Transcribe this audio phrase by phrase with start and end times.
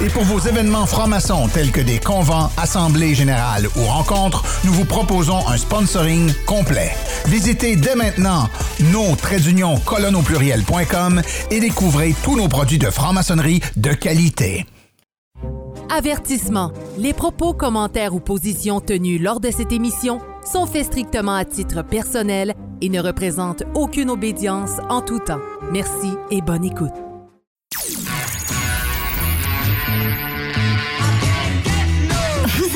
[0.00, 4.84] Et pour vos événements francs-maçons tels que des convents, assemblées générales ou rencontres, nous vous
[4.84, 6.92] proposons un sponsoring complet.
[7.26, 8.48] Visitez dès maintenant
[8.92, 9.14] nos
[10.22, 14.66] pluriel.com et découvrez tous nos produits de franc-maçonnerie de qualité.
[15.90, 16.72] Avertissement.
[16.96, 21.82] Les propos, commentaires ou positions tenus lors de cette émission sont faits strictement à titre
[21.82, 25.40] personnel et ne représentent aucune obédience en tout temps.
[25.72, 27.07] Merci et bonne écoute.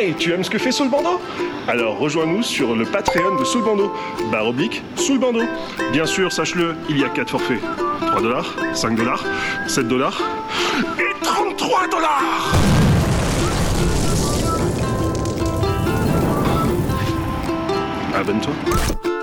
[0.00, 1.20] Hey, tu aimes ce que fait Sous le bandeau
[1.66, 3.92] Alors rejoins-nous sur le Patreon de Sous le bandeau.
[4.30, 5.42] Barre oblique, Sous le bandeau.
[5.90, 7.58] Bien sûr, sache-le, il y a 4 forfaits.
[8.06, 9.24] 3 dollars, 5 dollars,
[9.66, 10.22] 7 dollars
[11.00, 12.22] et 33 dollars
[18.14, 19.17] Abonne-toi.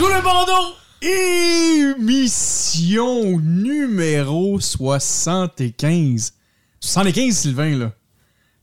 [0.00, 0.76] Sous le bandeau,
[1.98, 6.32] émission numéro 75.
[6.80, 7.92] 75, Sylvain, là.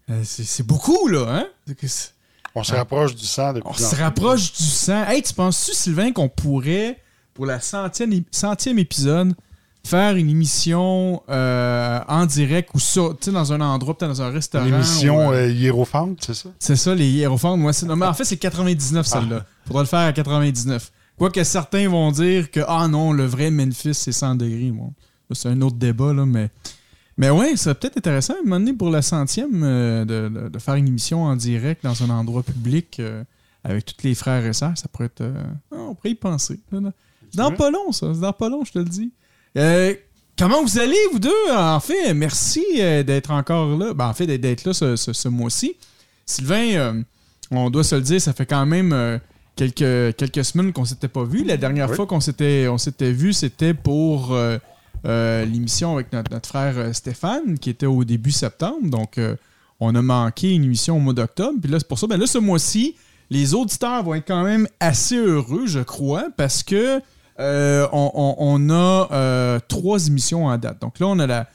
[0.10, 1.46] Euh, c'est c'est beaucoup, là, hein?
[1.68, 2.10] C'est que c'est-
[2.56, 5.06] On se rapproche du sang On se rapproche du sang.
[5.08, 7.00] Hey, tu penses-tu, Sylvain, qu'on pourrait,
[7.36, 9.36] pour la centième, centième épisode,
[9.86, 14.24] faire une émission euh, en direct ou ça, tu sais, dans un endroit, peut-être dans
[14.24, 14.66] un restaurant?
[14.66, 16.50] L'émission ou, euh, Hiérophante, c'est ça?
[16.58, 17.60] C'est ça, les hiérophantes.
[17.60, 17.86] Moi, c'est...
[17.86, 19.46] Non, mais en fait, c'est 99, celle-là.
[19.68, 20.94] Faudra le faire à 99.
[21.18, 24.72] Quoique certains vont dire que, ah non, le vrai Memphis, c'est 100 degrés.
[24.72, 24.94] Bon,
[25.32, 26.50] c'est un autre débat, là, mais...
[27.20, 30.30] Mais ouais, ça serait peut-être intéressant, à un moment donné, pour la centième, euh, de,
[30.30, 33.24] de- de faire une émission en direct dans un endroit public euh,
[33.64, 34.78] avec tous les frères et sœurs.
[34.78, 35.22] Ça pourrait être...
[35.22, 36.60] euh, ah, on pourrait y penser.
[37.34, 38.14] dans pas long, ça.
[38.14, 39.12] C'est dans pas long, je te le dis.
[40.38, 41.32] Comment vous allez, vous deux?
[41.52, 43.96] En fait, merci d'être encore là.
[43.96, 45.76] Ben, en fait, d'être- là ce, ce- ce mois-ci.
[46.28, 47.02] Sylvain,
[47.50, 49.20] on doit se le dire, ça fait quand même
[49.58, 51.44] quelques, quelques semaines qu'on s'était pas vu.
[51.44, 51.96] La dernière Oui.
[51.98, 54.58] fois qu'on s'était on s'était vu, c'était pour euh,
[55.06, 58.90] euh, l'émission avec notre, notre frère euh, Stéphane, qui était au début septembre.
[58.90, 59.36] Donc, euh,
[59.82, 61.58] on a manqué une émission au mois d'octobre.
[61.62, 62.08] Puis là, c'est pour ça.
[62.08, 62.96] Ben là, ce mois-ci,
[63.30, 67.02] les auditeurs vont être quand même assez heureux, je crois, parce que
[67.40, 70.82] on, on- on a trois émissions en date.
[70.82, 71.48] Donc là, on a la,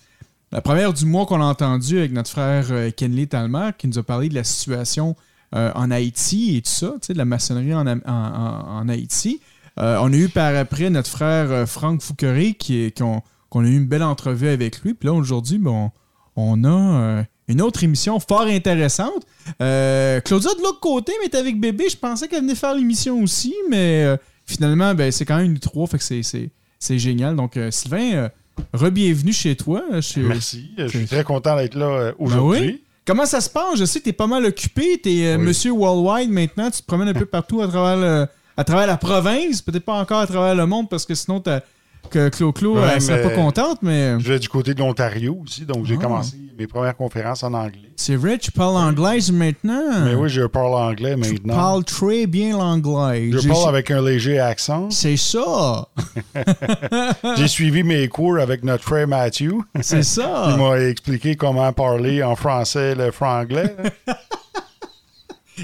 [0.53, 4.03] la première du mois qu'on a entendue avec notre frère Kenley Talmer, qui nous a
[4.05, 5.17] parlé de la situation
[5.53, 9.41] en Haïti et tout ça, de la maçonnerie en, en- en- en Haïti.
[9.79, 13.69] Euh, on a eu par après notre frère euh, Franck Fouqueray, qui, qu'on, qu'on a
[13.69, 14.93] eu une belle entrevue avec lui.
[14.95, 15.91] Puis là, aujourd'hui, bon,
[16.37, 19.25] on a euh, une autre émission fort intéressante.
[19.63, 21.89] Euh, Claudia, de l'autre côté, mais avec bébé.
[21.91, 25.59] Je pensais qu'elle venait faire l'émission aussi, mais euh, finalement, ben, c'est quand même une
[25.59, 27.35] trois, fait que c'est, génial.
[27.37, 28.29] Donc, euh, Sylvain, euh,
[28.75, 29.83] re-bienvenue chez toi.
[29.93, 30.71] euh, chez- Merci.
[30.77, 32.61] Je suis très content d'être là euh, Ben aujourd'hui.
[32.67, 32.83] oui.
[33.07, 33.79] Comment ça se passe?
[33.79, 35.01] Je sais que tu es pas mal occupé.
[35.03, 35.43] Tu es Oui.
[35.43, 36.71] Monsieur Worldwide maintenant.
[36.71, 38.27] Tu te promènes un peu partout à travers, le-
[38.57, 39.61] à travers la province.
[39.63, 41.61] Peut-être pas encore à travers le monde parce que sinon, t'as-
[42.11, 45.65] que Clo-Clo, Ouais, elle serait pas contente, mais Je vais du côté de l'Ontario aussi,
[45.65, 46.03] donc j'ai Ah.
[46.03, 47.91] commencé mes premières conférences en anglais.
[47.97, 50.05] c'est vrai, tu parles anglais maintenant.
[50.05, 51.55] Mais oui, je parle anglais tu maintenant.
[51.55, 53.31] parles très bien l'anglais.
[53.33, 54.91] Je parle avec un léger accent.
[54.91, 55.89] C'est ça.
[57.37, 59.53] J'ai suivi mes cours avec notre frère Matthew.
[59.81, 60.57] C'est Il ça.
[60.59, 63.75] m'a expliqué comment parler en français le franglais.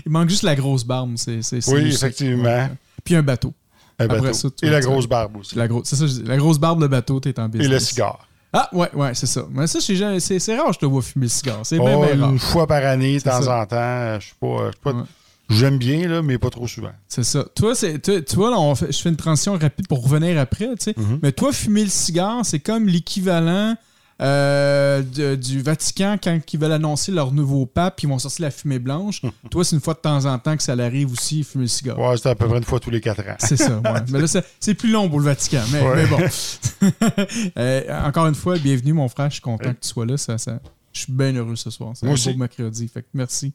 [0.07, 1.15] Il manque juste la grosse barbe.
[1.17, 2.69] C'est, Oui, effectivement.
[3.05, 3.53] Puis un bateau.
[3.99, 4.33] Un Après bateau.
[4.35, 5.57] ça, tu Et la grosse barbe aussi.
[5.57, 6.23] La, ça, je dis.
[6.25, 7.71] la grosse barbe, le bateau, t'es en Et business.
[7.71, 8.29] le cigare.
[8.53, 9.43] Ah, ouais, ouais, c'est ça.
[9.51, 11.61] Mais ça, c'est, jamais- c'est, c'est rare, je te vois fumer le cigare.
[11.65, 12.31] C'est bien, Oh, bien rare.
[12.33, 13.61] une fois par année, de temps ça.
[13.61, 14.19] en temps.
[14.21, 14.47] Je suis pas.
[14.67, 15.03] je suis pas- Ouais.
[15.51, 16.91] J'aime bien, là, mais pas trop souvent.
[17.09, 17.45] C'est ça.
[17.55, 20.39] Toi, c'est, toi, tu vois, là, on fait- je fais une transition rapide pour revenir
[20.39, 20.95] après, tu sais.
[20.97, 21.21] Mhm.
[21.23, 23.75] Mais toi, fumer le cigare, c'est comme l'équivalent
[24.21, 28.51] euh, de- du Vatican quand ils veulent annoncer leur nouveau pape, ils vont sortir la
[28.51, 29.23] fumée blanche.
[29.51, 31.99] Toi, c'est une fois de temps en temps que ça l'arrive aussi, fumer le cigare.
[31.99, 33.37] Ouais, c'est à peu près une fois tous les quatre ans.
[33.39, 34.01] C'est ça, ouais.
[34.11, 35.97] Mais là, c'est- plus long pour le Vatican, mais, Ouais.
[35.97, 36.19] mais bon.
[37.59, 39.29] Euh, encore une fois, bienvenue, mon frère.
[39.29, 40.17] Je suis content que tu sois là.
[40.17, 40.61] Ça, ça-
[40.93, 41.93] Je suis bien heureux ce soir.
[41.95, 42.89] C'est un beau mercredi.
[42.89, 43.53] Fait que merci.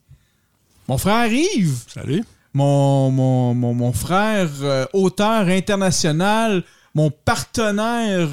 [0.87, 2.23] Mon frère Yves, Salut.
[2.53, 6.63] mon, mon, mon, mon frère euh, auteur international,
[6.93, 8.29] mon partenaire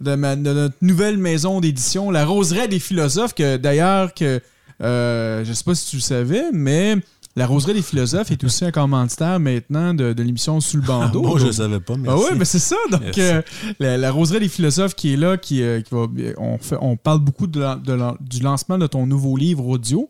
[0.00, 4.40] de, ma- de notre nouvelle maison d'édition, La Roseraie des philosophes, que d'ailleurs, que
[4.82, 6.96] euh, je sais pas si tu le savais, mais
[7.36, 11.22] La Roseraie des philosophes est aussi un commanditaire maintenant de, de l'émission Sous le bandeau.
[11.22, 12.24] Bon, je ne savais pas, ah merci.
[12.30, 12.76] oui, mais c'est ça.
[12.90, 13.42] Donc, euh,
[13.80, 16.06] la, la roseraie des philosophes qui est là, qui, euh, qui va,
[16.38, 19.66] on, fait, on parle beaucoup de la- de la- du lancement de ton nouveau livre
[19.66, 20.08] audio.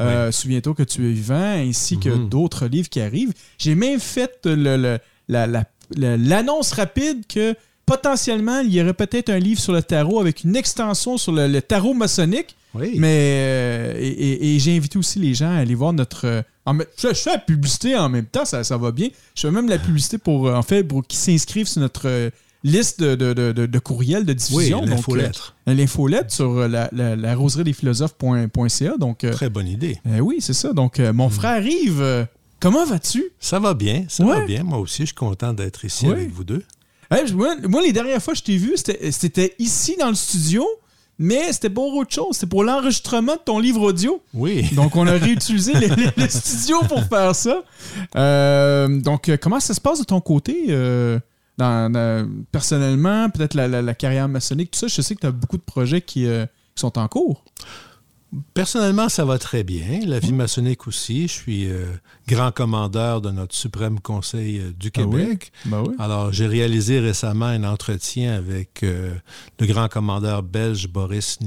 [0.00, 2.30] Euh, Souviens-toi que tu es vivant, ainsi que Mhm.
[2.30, 3.34] d'autres livres qui arrivent.
[3.58, 4.98] J'ai même fait le-
[5.28, 7.54] le- l'annonce rapide que
[7.90, 11.46] potentiellement, il y aurait peut-être un livre sur le tarot avec une extension sur le,
[11.48, 12.56] le tarot maçonnique.
[12.74, 12.92] Oui.
[12.96, 16.24] Mais euh, et, et- et j'ai invité aussi les gens à aller voir notre.
[16.26, 19.08] euh, en je, je fais la publicité en même temps, ça, ça va bien.
[19.34, 22.30] Je fais même la publicité pour euh, en fait pour qu'ils s'inscrivent sur notre euh,
[22.62, 24.80] liste de, de, de, de- courriels de oui, diffusion.
[24.80, 25.56] Donc, l'infolettre.
[25.66, 28.96] L'infolette sur la, la, la roserie des philosophes.ca.
[28.98, 29.98] Donc Très bonne idée.
[30.20, 30.72] oui, c'est ça.
[30.72, 32.26] Donc mon frère Yves,
[32.60, 33.24] comment vas-tu?
[33.40, 34.40] Ça va bien, ça Ouais.
[34.40, 34.62] va bien.
[34.62, 36.12] Moi aussi, je suis content d'être ici Oui.
[36.12, 36.62] avec vous deux.
[37.10, 40.64] Hey, moi, moi, les dernières fois que je t'ai vu, c'était ici dans le studio,
[41.18, 42.28] mais c'était pour autre chose.
[42.36, 44.22] C'était pour l'enregistrement de ton livre audio.
[44.32, 44.64] Oui.
[44.74, 47.62] Donc, on a réutilisé les, les- les studios pour faire ça.
[48.16, 51.18] Euh, donc, euh, comment ça se passe de ton côté, euh,
[51.58, 54.86] dans, dans- personnellement, peut-être la, la- la carrière maçonnique, tout ça?
[54.86, 57.44] Je sais que tu as beaucoup de projets qui, euh, qui sont en cours.
[58.54, 60.00] Personnellement, ça va très bien.
[60.06, 61.22] La vie maçonnique aussi.
[61.22, 61.86] Je suis euh,
[62.28, 65.20] grand commandeur de notre suprême conseil euh, du Ah oui?
[65.22, 65.52] Québec.
[65.66, 65.94] Ben oui.
[65.98, 69.14] Alors, j'ai réalisé récemment un entretien avec euh,
[69.58, 71.38] le grand commandeur belge Boris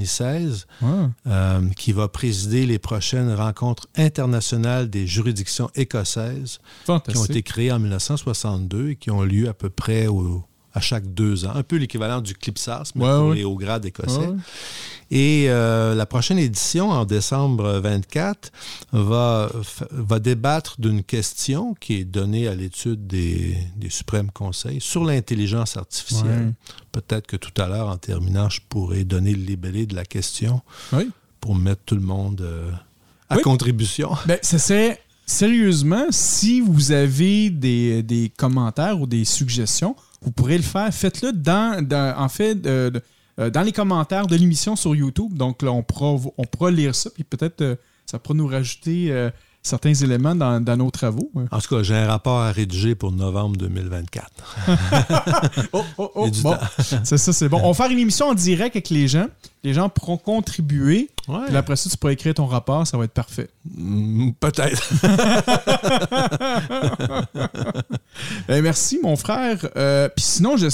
[1.26, 7.72] euh, qui va présider les prochaines rencontres internationales des juridictions écossaises qui ont été créées
[7.72, 11.52] en 1962 et qui ont lieu à peu près au- à chaque deux ans.
[11.56, 13.36] Un peu l'équivalent du CLIPSAS, mais Ouais, pour ouais.
[13.36, 14.18] les hauts grades écossais.
[14.18, 14.36] Ouais.
[15.12, 18.52] Et euh, la prochaine édition, en décembre 24,
[18.94, 19.52] va,
[19.92, 25.78] va débattre d'une question qui est donnée à l'étude des, des suprêmes conseils sur l'intelligence
[25.78, 26.54] artificielle.
[26.92, 30.62] Peut-être que tout à l'heure, en terminant, je pourrais donner le libellé de la question
[31.40, 32.72] pour mettre tout le monde euh,
[33.30, 33.42] à Oui.
[33.44, 34.12] contribution.
[34.26, 40.58] Ben, ça serait sérieusement, si vous avez des, des commentaires ou des suggestions, vous pourrez
[40.58, 40.94] le faire.
[40.94, 41.84] Faites-le dans,
[42.18, 43.02] en fait, de-
[43.40, 45.34] euh, dans les commentaires de l'émission sur YouTube.
[45.34, 47.76] Donc là, on pourra, on pourra lire ça, puis peut-être euh,
[48.06, 49.30] ça pourra nous rajouter euh,
[49.66, 51.32] certains éléments dans, dans nos travaux.
[51.52, 54.30] En tout cas, j'ai un rapport à rédiger pour novembre 2024.
[55.72, 56.58] Oh, oh, oh, bon.
[57.04, 57.60] C'est ça, c'est bon.
[57.64, 59.28] On va faire une émission en direct avec les gens.
[59.64, 61.10] Les gens pourront contribuer.
[61.28, 61.46] Ouais.
[61.48, 62.86] Puis après ça, tu pourras écrire ton rapport.
[62.86, 63.50] Ça va être parfait.
[63.66, 64.84] Mm, Peut-être.
[68.48, 69.66] Ben, merci, mon frère.
[69.76, 70.68] Euh, Puis sinon, je...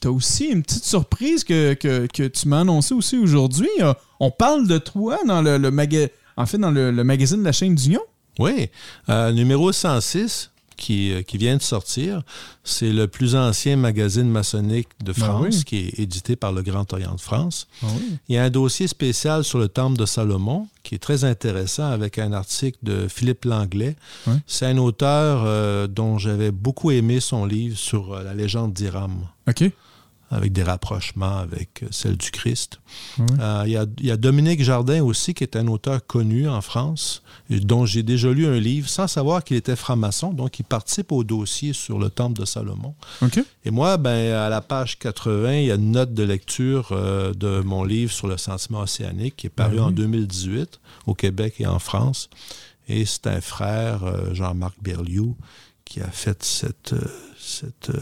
[0.00, 3.68] tu as aussi une petite surprise que, que, que tu m'as annoncé aussi aujourd'hui.
[3.80, 7.40] Euh, On parle de toi dans le, le maga- en fait, dans le, le magazine
[7.40, 8.00] de la chaîne d'Union.
[8.38, 8.68] Oui.
[9.08, 12.22] Euh, numéro 106, qui, euh, qui vient de sortir,
[12.64, 15.64] c'est le plus ancien magazine maçonnique de Ben France, oui.
[15.64, 17.68] qui est édité par le Grand Orient de France.
[17.82, 18.18] Oui.
[18.28, 21.86] Il y a un dossier spécial sur le temple de Salomon qui est très intéressant
[21.86, 23.96] avec un article de Philippe Langlais.
[24.46, 29.12] C'est un auteur euh, dont j'avais beaucoup aimé son livre sur euh, la légende d'Iram
[29.48, 29.64] OK.
[30.34, 32.80] Avec des rapprochements avec euh, celle du Christ.
[33.40, 36.48] Euh, Il y, a, il y a Dominique Jardin aussi, qui est un auteur connu
[36.48, 40.32] en France, dont j'ai déjà lu un livre sans savoir qu'il était franc-maçon.
[40.32, 42.94] Donc, il participe au dossier sur le temple de Salomon.
[43.64, 47.32] Et moi, ben, à la page 80, il y a une note de lecture euh,
[47.34, 49.80] de mon livre sur le sentiment océanique qui est paru oui.
[49.80, 52.28] en 2018 au Québec et en France.
[52.88, 55.36] Et c'est un frère, euh, Jean-Marc Berliou,
[55.84, 56.94] qui a fait cette,
[57.38, 57.92] cette,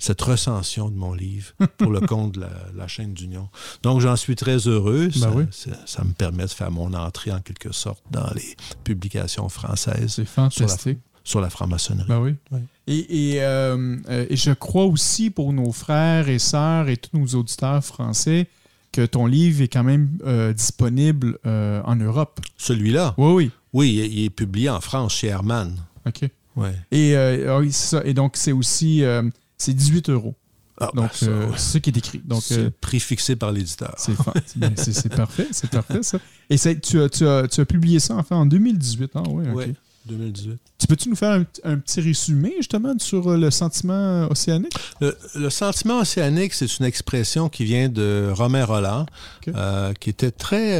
[0.00, 3.48] cette recension de mon livre pour le compte de la, la chaîne d'Union.
[3.84, 5.10] Donc, j'en suis très heureux.
[5.12, 5.44] ça, Ben oui.
[5.52, 10.14] ça- ça me permet de faire mon entrée, en quelque sorte, dans les publications françaises
[10.14, 10.98] C'est sur la, fantastique.
[11.22, 12.08] sur la franc-maçonnerie.
[12.08, 12.34] Ben oui.
[12.50, 12.60] Oui.
[12.88, 17.16] Et, et, euh, euh, et je crois aussi pour nos frères et sœurs et tous
[17.16, 18.48] nos auditeurs français
[18.92, 22.40] que ton livre est quand même euh, disponible euh, en Europe.
[22.56, 23.50] Celui-là, Oui, oui.
[23.72, 25.76] oui, il est- il est publié en France chez Hermann.
[26.06, 26.28] OK.
[26.56, 26.74] Ouais.
[26.90, 27.60] Et, euh,
[27.92, 28.00] ah.
[28.04, 29.22] Et donc, c'est aussi euh,
[29.60, 30.34] c'est 18 euros.
[30.82, 32.22] Ah, Donc, ben, ça, euh, c'est ça qui est écrit.
[32.24, 33.94] Donc, c'est euh, le prix fixé par l'éditeur.
[33.98, 34.12] c'est
[34.56, 35.46] ben, c'est- parfait.
[35.52, 36.18] C'est parfait, ça.
[36.48, 39.10] Et c'est- tu, as, tu, as, tu as publié ça, enfin, en 2018.
[39.14, 39.56] Ah, oui, OK.
[39.56, 39.74] Ouais.
[40.06, 40.56] 2018.
[40.78, 44.72] Tu peux-tu nous faire un, un petit résumé, justement, sur euh, le sentiment océanique?
[45.02, 49.04] Le, le sentiment océanique, c'est une expression qui vient de Romain Roland,
[49.46, 49.54] Ok.
[49.54, 50.78] euh, qui était très,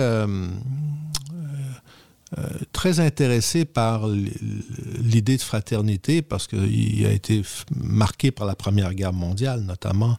[2.38, 7.42] euh, très intéressé par l'idée de fraternité parce qu'il a été
[7.74, 10.16] marqué par la Première Guerre mondiale, notamment.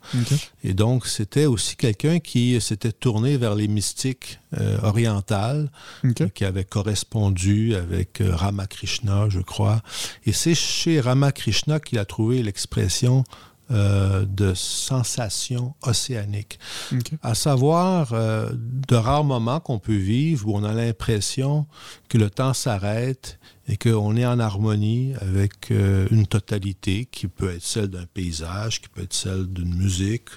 [0.65, 5.71] Et donc, c'était aussi quelqu'un qui s'était tourné vers les mystiques euh, orientales,
[6.03, 9.81] euh, qui avait correspondu avec Ramakrishna, je crois.
[10.25, 13.23] Et c'est chez Ramakrishna qu'il a trouvé l'expression
[13.71, 16.59] euh, de sensation océanique.
[16.91, 17.13] OK.
[17.21, 21.65] À savoir, euh, de rares moments qu'on peut vivre où on a l'impression
[22.09, 27.51] que le temps s'arrête et qu'on est en harmonie avec euh, une totalité qui peut
[27.55, 30.29] être celle d'un paysage, qui peut être celle d'une musique,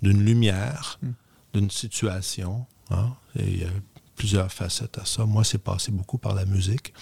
[0.00, 0.98] d'une lumière,
[1.52, 2.64] d'une situation.
[2.90, 3.12] hein.
[3.38, 3.66] Et
[4.18, 5.24] plusieurs facettes à ça.
[5.24, 6.92] Moi, c'est passé beaucoup par la musique.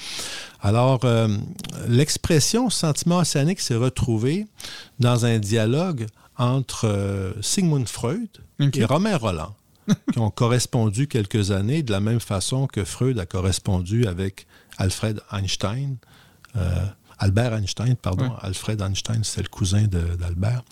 [0.61, 1.29] Alors, euh,
[1.89, 4.47] l'expression sentiment océanique s'est retrouvée
[5.01, 6.07] dans un dialogue
[6.37, 8.29] entre euh, Sigmund Freud
[8.61, 9.55] et Romain Roland,
[10.13, 14.47] qui ont correspondu quelques années de la même façon que Freud a correspondu avec
[14.79, 15.97] Alfred Einstein.
[16.57, 16.87] euh,
[17.19, 18.27] Albert Einstein, pardon.
[18.29, 18.37] Ouais.
[18.43, 19.85] Alfred Einstein, c'est le cousin
[20.21, 20.63] d'Albert,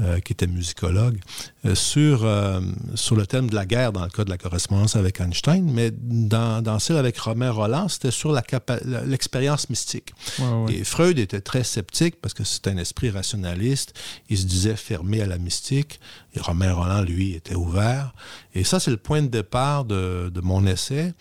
[0.00, 1.20] euh, qui était musicologue,
[1.64, 2.60] euh, sur, euh,
[2.96, 5.92] sur le thème de la guerre dans le cas de la correspondance avec Einstein, mais
[5.92, 10.12] dans, dans celle avec Romain Roland, c'était sur l'expérience mystique.
[10.40, 10.74] Ouais, ouais.
[10.74, 13.94] Et Freud était très sceptique parce que c'est un esprit rationaliste.
[14.28, 16.00] Il se disait fermé à la mystique.
[16.34, 18.14] Et Romain Roland, lui, était ouvert.
[18.54, 21.14] Et ça, c'est le point de départ de, de mon essai.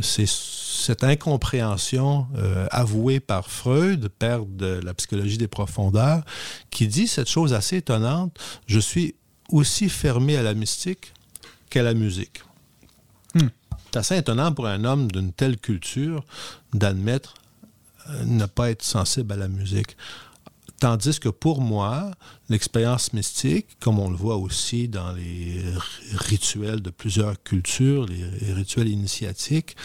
[0.00, 6.24] C'est cette incompréhension euh, avouée par Freud, père de la psychologie des profondeurs,
[6.70, 8.38] qui dit cette chose assez étonnante.
[8.66, 9.14] Je suis
[9.50, 11.12] aussi fermé à la mystique
[11.70, 12.42] qu'à la musique.
[13.34, 13.48] Hmm.
[13.86, 16.24] C'est assez étonnant pour un homme d'une telle culture
[16.72, 17.34] d'admettre
[18.10, 19.96] euh, ne pas être sensible à la musique.
[20.80, 22.10] Tandis que pour moi,
[22.48, 25.62] l'expérience mystique, comme on le voit aussi dans les
[26.12, 29.76] rituels de plusieurs cultures, les, rituels initiatiques,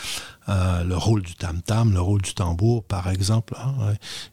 [0.49, 3.75] euh, le rôle du tam-tam, le rôle du tambour, par exemple, hein,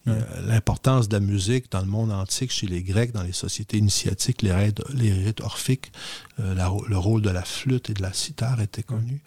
[0.06, 0.14] ouais.
[0.46, 4.42] L'importance de la musique dans le monde antique, chez les Grecs, dans les sociétés initiatiques,
[4.42, 5.92] les rites, les rites orphiques,
[6.40, 9.22] euh, la- le rôle de la flûte et de la cithare était connu.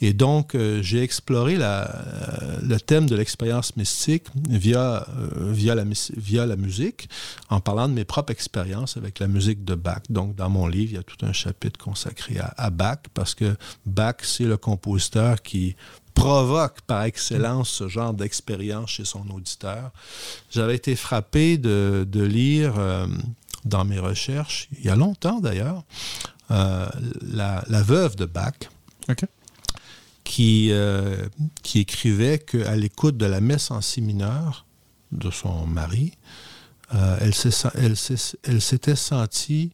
[0.00, 1.84] Et donc, euh, j'ai exploré euh,
[2.62, 7.08] le thème de l'expérience mystique via, euh, via, la, musique,
[7.48, 10.02] en parlant de mes propres expériences avec la musique de Bach.
[10.08, 13.56] Donc, dans mon livre, il y a tout un chapitre consacré à, Bach, parce que
[13.86, 15.74] Bach, c'est le compositeur qui
[16.14, 19.90] provoque par excellence ce genre d'expérience chez son auditeur.
[20.50, 22.74] J'avais été frappé de, lire
[23.64, 25.84] dans mes recherches, il y a longtemps d'ailleurs,
[26.50, 28.54] la, veuve de Bach,
[29.08, 29.24] OK.
[30.28, 31.26] Qui, euh,
[31.62, 34.66] qui écrivait qu'à l'écoute de la messe en si mineur
[35.10, 36.12] de son mari,
[36.94, 37.16] euh,
[38.44, 39.72] elle s'était sentie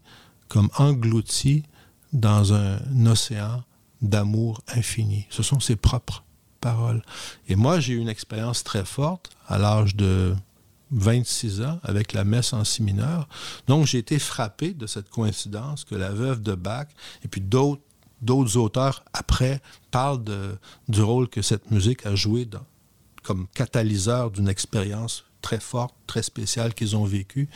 [0.48, 1.64] comme engloutie
[2.12, 3.64] dans un océan
[4.00, 5.26] d'amour infini.
[5.28, 6.22] Ce sont ses propres
[6.60, 7.02] paroles.
[7.48, 10.36] Et moi, j'ai eu une expérience très forte à l'âge de
[10.92, 13.28] 26 ans avec la messe en si mineur.
[13.66, 16.86] Donc, j'ai été frappé de cette coïncidence que la veuve de Bach
[17.24, 17.82] et puis d'autres
[18.24, 20.56] d'autres auteurs après parlent de-
[20.88, 22.66] du rôle que cette musique a joué dans-
[23.22, 27.48] comme catalyseur d'une expérience très forte, très spéciale qu'ils ont vécue.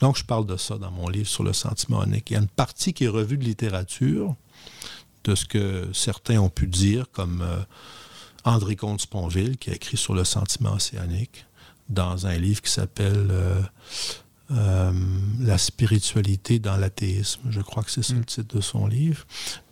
[0.00, 2.30] Donc, je parle de ça dans mon livre sur le sentiment onique.
[2.30, 4.34] Il y a une partie qui est revue de littérature,
[5.24, 7.60] de ce que certains ont pu dire, comme euh,
[8.44, 11.46] André Comte-Sponville, qui a écrit sur le sentiment océanique,
[11.88, 13.60] dans un livre qui s'appelle euh,
[14.52, 14.92] euh,
[15.40, 17.40] La spiritualité dans l'athéisme.
[17.50, 19.24] Je crois que c'est ça le titre de son livre.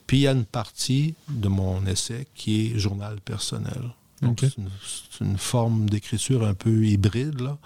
[0.09, 3.93] Puis il y a une partie de mon essai qui est journal personnel.
[4.23, 7.57] Donc c'est une, c'est une forme d'écriture un peu hybride, là,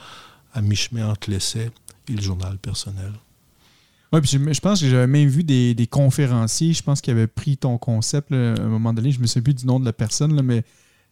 [0.52, 1.70] à mi-chemin entre l'essai
[2.08, 3.12] et le journal personnel.
[4.12, 7.12] Oui, puis je, je pense que j'avais même vu des, des conférenciers, je pense qu'ils
[7.12, 9.80] avaient pris ton concept là, à un moment donné, je me souviens plus du nom
[9.80, 10.64] de la personne, là, mais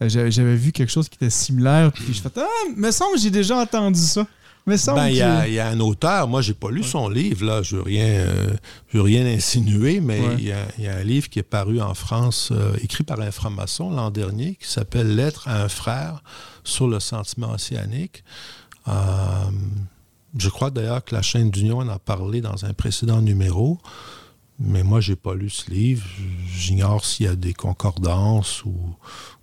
[0.03, 2.47] euh, j'avais j'avais vu quelque chose qui était similaire, puis je fais Ah,
[2.77, 4.27] me semble que j'ai déjà entendu ça.
[4.67, 7.09] Ben, il y, a- que- il y a un auteur, moi, j'ai pas lu son
[7.09, 8.55] livre, là, je veux rien, euh,
[8.89, 10.35] je veux rien insinuer, mais Ouais.
[10.39, 13.03] il y, a, il y a un livre qui est paru en France, euh, écrit
[13.05, 16.23] par un franc-maçon l'an dernier, qui s'appelle Lettre à un frère
[16.63, 18.23] sur le sentiment océanique.
[18.87, 18.93] Euh,
[20.39, 23.79] je crois d'ailleurs que la chaîne d'Union en a parlé dans un précédent numéro,
[24.59, 26.05] mais moi, j'ai pas lu ce livre.
[26.55, 28.75] J'ignore s'il y a des concordances ou,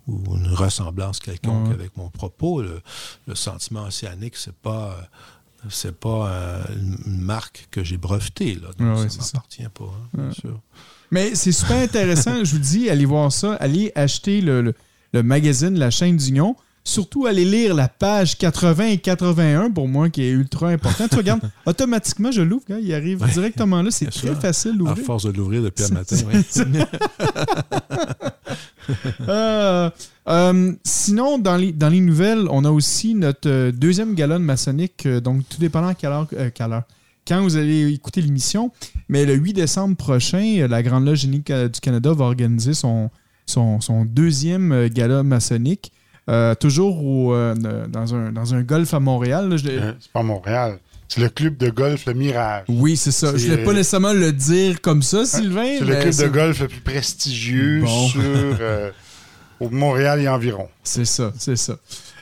[0.08, 2.62] ou une ressemblance quelconque avec mon propos.
[2.62, 2.80] Le,
[3.26, 6.64] le sentiment océanique, c'est pas euh, c'est pas euh,
[7.06, 8.54] une marque que j'ai brevetée.
[8.54, 9.22] Là, donc ça ça.
[9.34, 10.34] m'appartient pas, hein, bien Ouais.
[10.34, 10.60] sûr.
[11.10, 14.74] Mais c'est super intéressant, je vous dis, allez voir ça, allez acheter le, le-
[15.14, 16.54] le magazine La chaîne d'Union.
[16.88, 21.06] Surtout aller lire la page 80 et 81 pour moi qui est ultra important.
[21.08, 23.90] Tu regardes, automatiquement, je l'ouvre, il arrive directement là.
[23.90, 24.40] C'est très sûr.
[24.40, 25.04] facile À d'ouvrir.
[25.04, 26.16] force de l'ouvrir depuis le matin.
[26.26, 26.80] oui.
[29.28, 29.90] Euh,
[30.28, 34.42] euh, sinon, dans les, dans les nouvelles, on a aussi notre euh, deuxième gala de
[34.44, 36.84] maçonnique, donc tout dépendant à quelle heure, euh, quelle heure.
[37.26, 38.70] Quand vous allez écouter l'émission,
[39.10, 43.10] mais le 8 décembre prochain, la Grande Loge du Canada va organiser son,
[43.44, 45.92] son, son deuxième gala maçonnique,
[46.28, 47.54] euh, toujours au, euh,
[47.88, 49.50] dans, un, dans un golf à Montréal.
[49.52, 50.78] Euh, C'est pas Montréal.
[51.08, 52.64] C'est le club de golf Le Mirage.
[52.68, 53.28] oui, c'est ça.
[53.34, 55.76] Je ne voulais pas nécessairement le dire comme ça, Sylvain.
[55.78, 58.08] C'est le club de golf le plus prestigieux Bon.
[58.08, 58.90] sur euh,
[59.58, 60.68] au Montréal et environ.
[60.82, 61.76] C'est ça, c'est ça.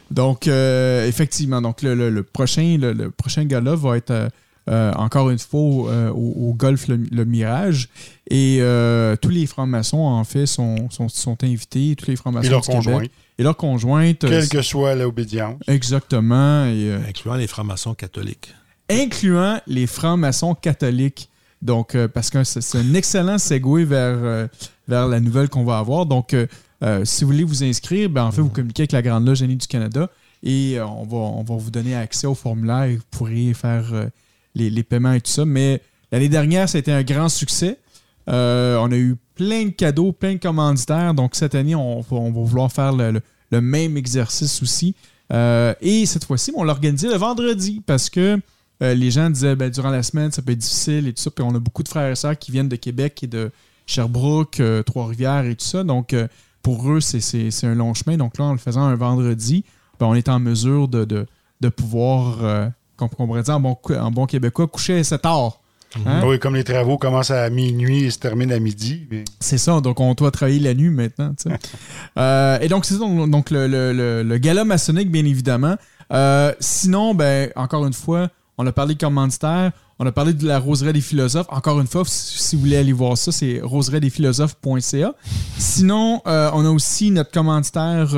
[0.09, 4.29] Donc, effectivement, donc le, le- le prochain, le, le prochain gala va être
[4.69, 7.89] euh, encore une fois euh, au, au Golf le, le Mirage.
[8.31, 12.51] Et euh, tous les francs-maçons, en fait, sont, sont, sont invités, tous les francs-maçons Et
[12.51, 13.03] leurs conjoints.
[13.39, 14.21] Et leurs conjointes.
[14.21, 15.61] Quelle que soit l'obédience.
[15.69, 16.65] Exactement.
[16.67, 18.53] Et, euh, Incluant les francs-maçons catholiques.
[18.91, 21.29] incluant les francs-maçons catholiques.
[21.63, 24.47] Donc, euh, parce que c'est un excellent segue vers, euh,
[24.89, 26.07] vers la nouvelle qu'on va avoir.
[26.07, 29.27] Donc, euh, si vous voulez vous inscrire, ben, en fait, vous communiquez avec la Grande
[29.27, 30.09] Loge Génie du Canada
[30.43, 33.89] et euh, on, va, on va vous donner accès au formulaire et vous pourrez faire
[33.95, 34.07] euh,
[34.57, 35.45] les, paiements et tout ça.
[35.45, 37.79] Mais l'année dernière, ça a été un grand succès.
[38.29, 41.15] Euh, on a eu plein de cadeaux, plein de commanditaires.
[41.15, 43.21] Donc, cette année, on, va- vouloir faire le,
[43.61, 44.95] même exercice aussi.
[45.33, 48.41] Euh, et cette fois-ci, on l'a organisé le vendredi parce que
[48.83, 51.31] euh, les gens disaient ben, durant la semaine, ça peut être difficile et tout ça.
[51.31, 53.51] Puis on a beaucoup de frères et sœurs qui viennent de Québec et de
[53.87, 55.85] Sherbrooke, Trois-Rivières et tout ça.
[55.85, 56.15] Donc,
[56.63, 58.17] pour eux, c'est- un long chemin.
[58.17, 59.65] Donc là, en le faisant un vendredi,
[60.01, 62.71] ben, on est en mesure de pouvoir,
[63.03, 65.61] euh, comme on pourrait dire en bon, en bon québécois, coucher à 7 heures.
[66.05, 66.23] Hein?
[66.27, 69.07] Oui, comme les travaux commencent à minuit et se terminent à midi.
[69.11, 71.33] mais- C'est ça, donc on doit travailler la nuit maintenant.
[72.19, 75.77] Euh, et donc, c'est ça, donc, donc le, le- le- le gala maçonnique, bien évidemment.
[76.13, 80.47] Euh, sinon, ben, encore une fois, on a parlé de commanditaire, on a parlé de
[80.47, 81.47] la Roseraie des philosophes.
[81.51, 85.15] Encore une fois, si, vous voulez aller voir ça, c'est roseraiesdesphilosophes.ca.
[85.59, 88.15] Sinon, euh, on a aussi notre commanditaire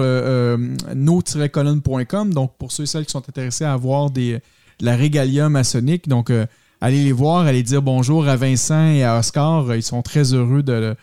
[0.94, 2.34] no-colonne.com.
[2.34, 4.40] Donc, pour ceux et celles qui sont intéressés à avoir des, de
[4.80, 6.46] la régalia maçonnique, donc euh,
[6.80, 9.74] allez les voir, allez dire bonjour à Vincent et à Oscar.
[9.74, 10.96] Ils sont très heureux de,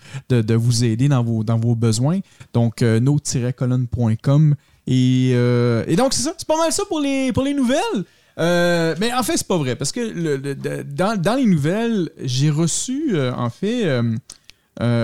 [0.56, 2.20] vous aider dans vos, besoins.
[2.54, 4.56] Donc, euh, no-colonne.com.
[4.88, 6.34] Et, euh, et donc, c'est ça.
[6.38, 8.06] C'est pas mal ça pour les, nouvelles.
[8.38, 9.76] Euh, mais en fait, c'est pas vrai.
[9.76, 13.86] Parce que dans, dans les nouvelles, j'ai reçu, en fait,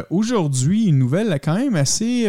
[0.09, 2.25] aujourd'hui, une nouvelle quand même assez,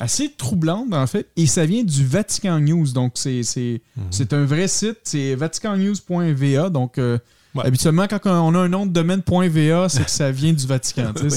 [0.00, 1.28] assez troublante, en fait.
[1.36, 2.88] Et ça vient du Vatican News.
[2.92, 4.98] Donc, c'est c'est un vrai site.
[5.04, 6.70] C'est vaticannews.va.
[6.70, 7.18] Donc, euh,
[7.52, 7.66] Ouais.
[7.66, 11.12] habituellement, quand on a un nom de domaine .va, c'est que ça vient du Vatican.
[11.20, 11.30] Oui.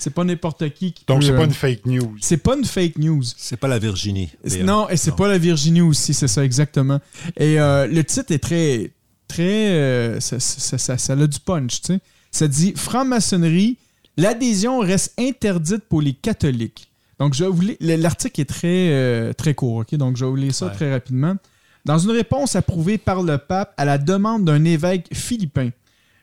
[0.00, 2.16] c'est- pas n'importe qui qui Donc, c'est pas euh, une fake news.
[2.20, 3.22] c'est pas une fake news.
[3.36, 4.30] C'est pas la Virginie.
[4.64, 6.98] Non, et c'est pas la Virginie aussi, c'est ça exactement.
[7.36, 8.90] Et euh, le titre est très,
[9.28, 12.00] très, ça, ça, ça- ça a du punch, tu sais.
[12.32, 13.76] Ça dit franc-maçonnerie,
[14.16, 16.89] l'adhésion reste interdite pour les catholiques.
[17.20, 19.94] Donc je lire- l'article est très, euh, très court, ok?
[19.94, 20.72] Donc je vais vous lire ça Ouais.
[20.72, 21.36] très rapidement.
[21.84, 25.70] Dans une réponse approuvée par le pape à la demande d'un évêque philippin,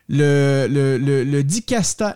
[0.08, 2.10] le, le, le, le dicaster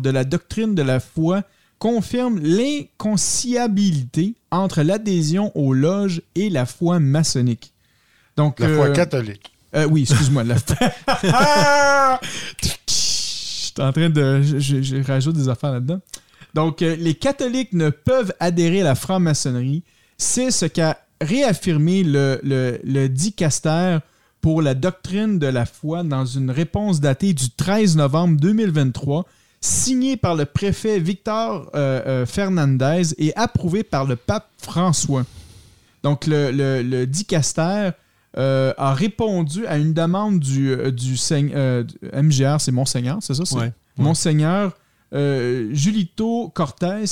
[0.00, 1.42] de la doctrine de la foi
[1.78, 7.72] confirme l'inconciliabilité entre l'adhésion aux loges et la foi maçonnique.
[8.36, 9.50] Donc, La foi euh, catholique.
[9.74, 10.44] euh, oui, excuse-moi.
[10.44, 10.56] La...
[12.62, 14.40] Je suis en train de.
[14.42, 16.00] Je, je- je rajoute des affaires là-dedans.
[16.56, 19.82] Donc, euh, les catholiques ne peuvent adhérer à la franc-maçonnerie.
[20.18, 23.98] C'est ce qu'a réaffirmé le, le, le dicaster
[24.40, 29.26] pour la doctrine de la foi dans une réponse datée du 13 novembre 2023,
[29.60, 35.24] signée par le préfet Victor euh, euh, Fernandez et approuvée par le pape François.
[36.02, 37.90] Donc, le, le, le dicaster
[38.38, 43.44] euh, a répondu à une demande du, du, seigne- du MGR, c'est Monseigneur, c'est ça?
[43.44, 43.72] C'est Ouais.
[43.98, 44.72] Monseigneur
[45.72, 47.04] Julito Cortés,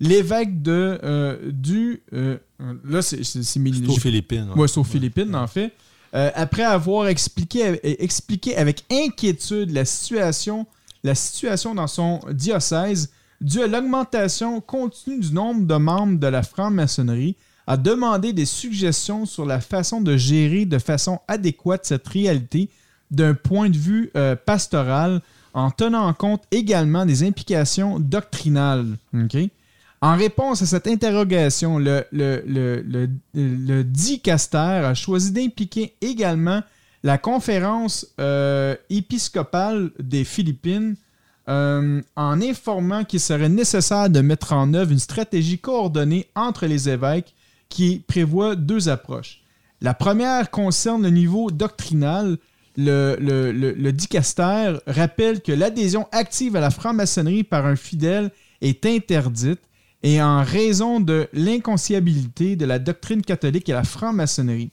[0.00, 2.02] l'évêque de, euh, du...
[2.12, 2.36] euh,
[2.84, 4.50] là, c'est aux Philippines.
[4.56, 5.72] Ouais, c'est aux Philippines, en fait.
[6.14, 10.66] Euh, après avoir expliqué, expliqué avec inquiétude la situation,
[11.02, 16.42] la situation dans son diocèse, due à l'augmentation continue du nombre de membres de la
[16.42, 22.70] franc-maçonnerie, a demandé des suggestions sur la façon de gérer de façon adéquate cette réalité
[23.10, 25.20] d'un point de vue euh, pastoral,
[25.56, 28.98] en tenant compte également des implications doctrinales.
[30.02, 36.62] En réponse à cette interrogation, le, le dicaster a choisi d'impliquer également
[37.02, 40.96] la conférence euh, épiscopale des Philippines
[41.48, 46.88] euh, en informant qu'il serait nécessaire de mettre en œuvre une stratégie coordonnée entre les
[46.88, 47.34] évêques
[47.68, 49.42] qui prévoit deux approches.
[49.80, 52.36] La première concerne le niveau doctrinal.
[52.76, 59.60] Le, dicaster rappelle que l'adhésion active à la franc-maçonnerie par un fidèle est interdite
[60.02, 64.70] et en raison de l'inconciliabilité de la doctrine catholique et la franc-maçonnerie.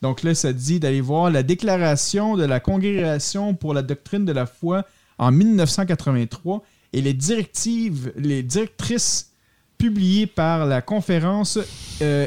[0.00, 4.32] Donc là, ça dit d'aller voir la déclaration de la Congrégation pour la doctrine de
[4.32, 4.84] la foi
[5.18, 6.62] en 1983
[6.92, 9.30] et les directives, les directrices
[9.78, 11.58] publiées par la conférence
[12.02, 12.26] euh,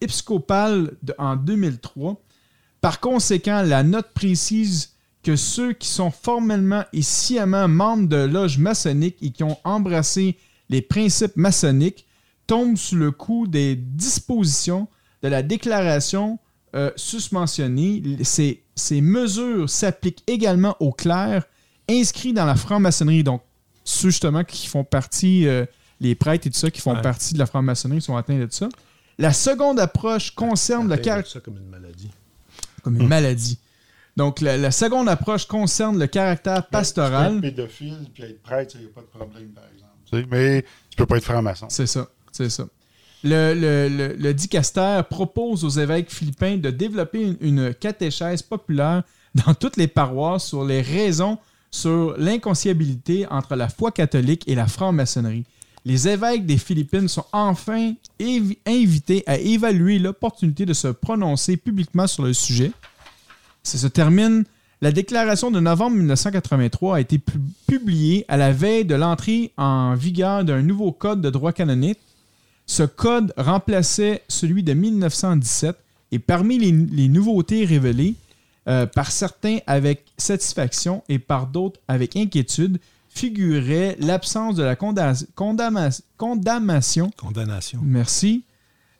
[0.00, 2.20] épiscopale de- en 2003.
[2.82, 4.90] Par conséquent, la note précise
[5.22, 10.36] que ceux qui sont formellement et sciemment membres de loges maçonniques et qui ont embrassé
[10.68, 12.06] les principes maçonniques
[12.48, 14.88] tombent sous le coup des dispositions
[15.22, 16.40] de la déclaration
[16.74, 18.02] euh, susmentionnée.
[18.24, 21.44] Ces, ces mesures s'appliquent également aux clercs
[21.88, 23.22] inscrits dans la franc-maçonnerie.
[23.22, 23.42] Donc,
[23.84, 25.64] ceux justement qui font partie, euh,
[26.00, 27.02] les prêtres et tout ça, qui font Ouais.
[27.02, 28.68] partie de la franc-maçonnerie sont atteints de ça.
[29.18, 32.10] La seconde approche concerne le caractère ça comme une maladie.
[32.82, 33.58] Comme une maladie.
[34.16, 37.34] Donc, la, la seconde approche concerne le caractère Tu peux pastoral.
[37.36, 39.92] être pédophile puis être prêtre, il n'y a pas de problème, par exemple.
[40.10, 41.66] Tu sais, mais tu peux pas être franc-maçon.
[41.70, 42.66] C'est ça, c'est ça.
[43.24, 49.04] Le, le, le, le dicaster propose aux évêques philippins de développer une, une catéchèse populaire
[49.46, 51.38] dans toutes les paroisses sur les raisons
[51.70, 55.44] sur l'inconciliabilité entre la foi catholique et la franc-maçonnerie.
[55.84, 57.94] Les évêques des Philippines sont enfin
[58.66, 62.70] invités à évaluer l'opportunité de se prononcer publiquement sur le sujet.
[63.62, 64.44] Ça se termine.
[64.80, 69.94] La déclaration de novembre 1983 a été pu- publiée à la veille de l'entrée en
[69.94, 71.98] vigueur d'un nouveau code de droit canonique.
[72.66, 75.76] Ce code remplaçait celui de 1917
[76.12, 78.14] et parmi les, les nouveautés révélées
[78.68, 82.78] euh, par certains avec satisfaction et par d'autres avec inquiétude
[83.14, 87.80] figurait l'absence de la conda- condamna- condamnation Condamnation.
[87.84, 88.44] merci,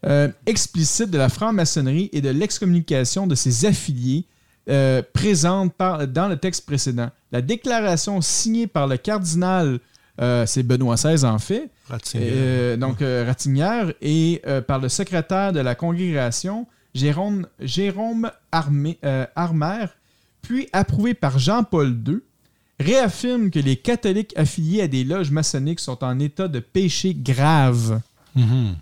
[0.05, 4.25] euh, explicite de la franc-maçonnerie et de l'excommunication de ses affiliés
[4.69, 7.11] euh, présente par- dans le texte précédent.
[7.33, 9.81] La déclaration signée par le cardinal,
[10.21, 12.29] euh, c'est Benoît XVI en fait, Ratzinger.
[12.31, 18.99] euh, donc Ratignière, et par le secrétaire de la congrégation, Jérôme, Jérôme Armé-
[19.35, 19.87] Armer,
[20.43, 22.21] puis approuvé par Jean-Paul II,
[22.83, 28.01] réaffirme que les catholiques affiliés à des loges maçonniques sont en état de péché grave.
[28.35, 28.77] Mhm.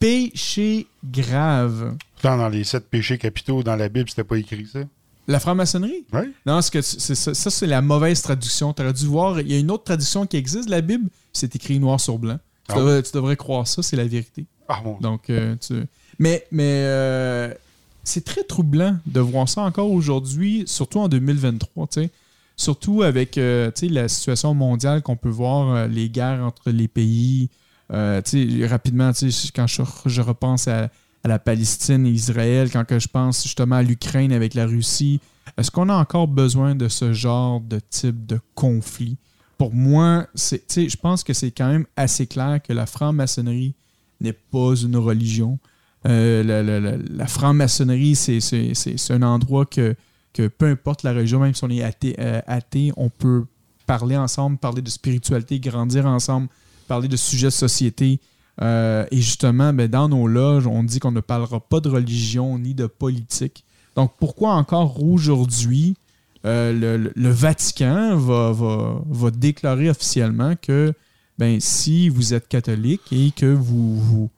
[0.00, 1.96] Péché grave.
[2.22, 4.80] Dans les sept péchés capitaux dans la Bible, c'était pas écrit ça?
[5.26, 6.04] La franc-maçonnerie?
[6.12, 6.32] Oui.
[6.44, 8.72] Non, que tu- c'est ça, ça, c'est la mauvaise traduction.
[8.74, 11.08] Tu aurais dû voir, il y a une autre traduction qui existe de la Bible,
[11.32, 12.38] c'est écrit noir sur blanc.
[12.68, 14.44] Tu, Ah devrais, tu devrais croire ça, c'est la vérité.
[14.68, 14.98] Ah bon.
[15.00, 15.74] Donc, euh, tu...
[16.18, 17.54] Mais, mais euh,
[18.02, 22.10] c'est très troublant de voir ça encore aujourd'hui, surtout en 2023, tu sais.
[22.56, 27.50] Surtout avec euh, la situation mondiale qu'on peut voir, euh, les guerres entre les pays.
[27.92, 28.20] Euh,
[28.68, 29.10] rapidement,
[29.54, 30.90] quand je, repense à,
[31.24, 35.20] la Palestine et Israël, quand que je pense justement à l'Ukraine avec la Russie,
[35.56, 39.16] est-ce qu'on a encore besoin de ce genre de type de conflit?
[39.58, 43.74] Pour moi, je pense que c'est quand même assez clair que la franc-maçonnerie
[44.20, 45.58] n'est pas une religion.
[46.04, 49.94] La, la- la- la franc-maçonnerie, c'est un endroit que,
[50.34, 53.46] que peu importe la religion, même si on est athée, euh, athée, on peut
[53.86, 56.48] parler ensemble, parler de spiritualité, grandir ensemble,
[56.88, 58.20] parler de sujets de société.
[58.60, 62.58] Euh, et justement, ben, dans nos loges, on dit qu'on ne parlera pas de religion
[62.58, 63.64] ni de politique.
[63.94, 65.96] Donc pourquoi encore aujourd'hui
[66.44, 70.92] euh, le, Vatican va, déclarer officiellement que
[71.38, 74.28] ben, si vous êtes catholique et que vous,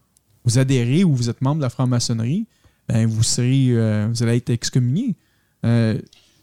[0.57, 2.47] adhérez ou vous êtes membre de la franc-maçonnerie,
[2.89, 3.73] ben, vous, serez,
[4.09, 5.17] vous allez être excommunié.
[5.67, 5.99] Euh,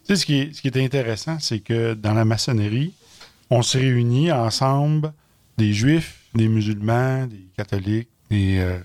[0.06, 2.92] Tu sais, ce qui, est, ce qui est intéressant, c'est que dans la maçonnerie,
[3.50, 5.12] on se réunit ensemble
[5.56, 8.78] des juifs, des musulmans, des catholiques, des euh,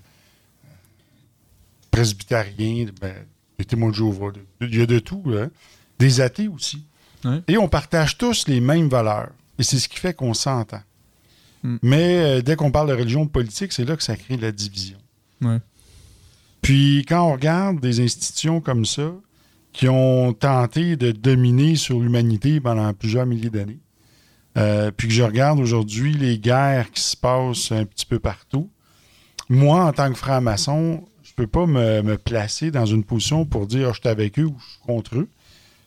[1.92, 3.16] presbytériens, ben,
[3.58, 4.32] des témoins de Jéhovah.
[4.62, 5.48] Il y a de tout, là.
[5.98, 6.84] des athées aussi.
[7.26, 7.42] Ouais.
[7.48, 9.32] Et on partage tous les mêmes valeurs.
[9.58, 10.82] Et c'est ce qui fait qu'on s'entend.
[11.64, 11.78] Hmm.
[11.82, 14.54] Mais euh, dès qu'on parle de religion de politique, c'est là que ça crée la
[14.54, 14.98] division.
[15.42, 15.60] Ouais.
[16.62, 19.12] Puis quand on regarde des institutions comme ça,
[19.72, 23.80] qui ont tenté de dominer sur l'humanité pendant plusieurs milliers d'années,
[24.58, 28.70] euh, puis que je regarde aujourd'hui les guerres qui se passent un petit peu partout,
[29.48, 33.68] moi, en tant que franc-maçon, je peux pas me, me placer dans une position pour
[33.68, 35.28] dire Ah, je suis avec eux ou je suis contre eux.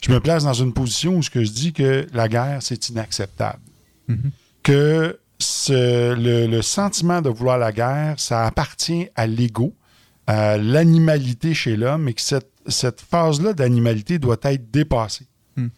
[0.05, 2.89] Je me place dans une position où ce que je dis que la guerre, c'est
[2.89, 3.61] inacceptable.
[4.63, 9.75] Que ce- le, le sentiment de vouloir la guerre, ça appartient à l'ego,
[10.27, 15.27] à l'animalité chez l'homme, et que cette, cette phase-là d'animalité doit être dépassée.
[15.57, 15.69] Hmm.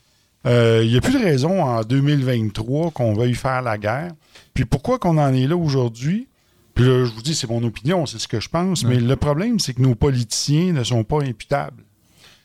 [0.46, 4.12] Euh, Il n'y a plus de raison en 2023 qu'on veuille faire la guerre.
[4.52, 6.28] Puis pourquoi qu'on en est là aujourd'hui?
[6.74, 9.16] Puis là, je vous dis, c'est mon opinion, c'est ce que je pense, mais le
[9.16, 11.84] problème, c'est que nos politiciens ne sont pas imputables.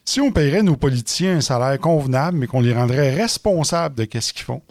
[0.05, 4.33] Si on paierait nos politiciens un salaire convenable, mais qu'on les rendrait responsables de ce
[4.33, 4.61] qu'ils font,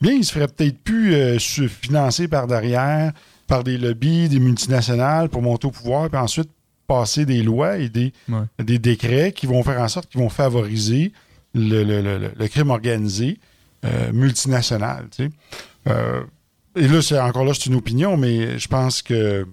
[0.00, 3.12] bien, ils se feraient peut-être plus euh, financés par derrière,
[3.46, 6.50] par des lobbies, des multinationales pour monter au pouvoir, puis ensuite
[6.86, 8.12] passer des lois et des,
[8.62, 11.12] des décrets qui vont faire en sorte qu'ils vont favoriser
[11.54, 13.38] le, crime organisé
[13.84, 15.06] euh, multinational.
[15.88, 16.22] Euh,
[16.74, 19.46] et là, c'est encore là, c'est une opinion, mais je pense que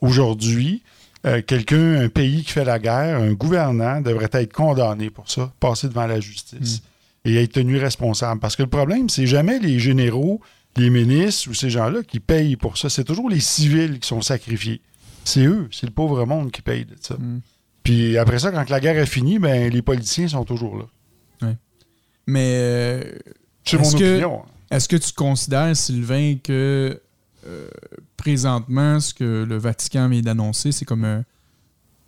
[0.00, 0.82] aujourd'hui,
[1.26, 5.52] euh, quelqu'un, un pays qui fait la guerre, un gouvernant devrait être condamné pour ça,
[5.58, 6.82] passer devant la justice
[7.24, 7.28] mm.
[7.28, 8.40] et être tenu responsable.
[8.40, 10.40] Parce que le problème, c'est jamais les généraux,
[10.76, 12.90] les ministres ou ces gens-là qui payent pour ça.
[12.90, 14.82] C'est toujours les civils qui sont sacrifiés.
[15.24, 17.14] C'est eux, c'est le pauvre monde qui paye de ça.
[17.14, 17.40] Mm.
[17.82, 20.84] Puis après ça, quand la guerre est finie, ben, les politiciens sont toujours là.
[22.26, 22.52] Mais.
[22.54, 23.18] Euh,
[23.64, 24.42] c'est mon opinion.
[24.70, 27.00] Est-ce que tu considères, Sylvain, que
[27.46, 27.68] euh,
[28.16, 31.20] présentement, ce que le Vatican vient d'annoncer, c'est comme euh,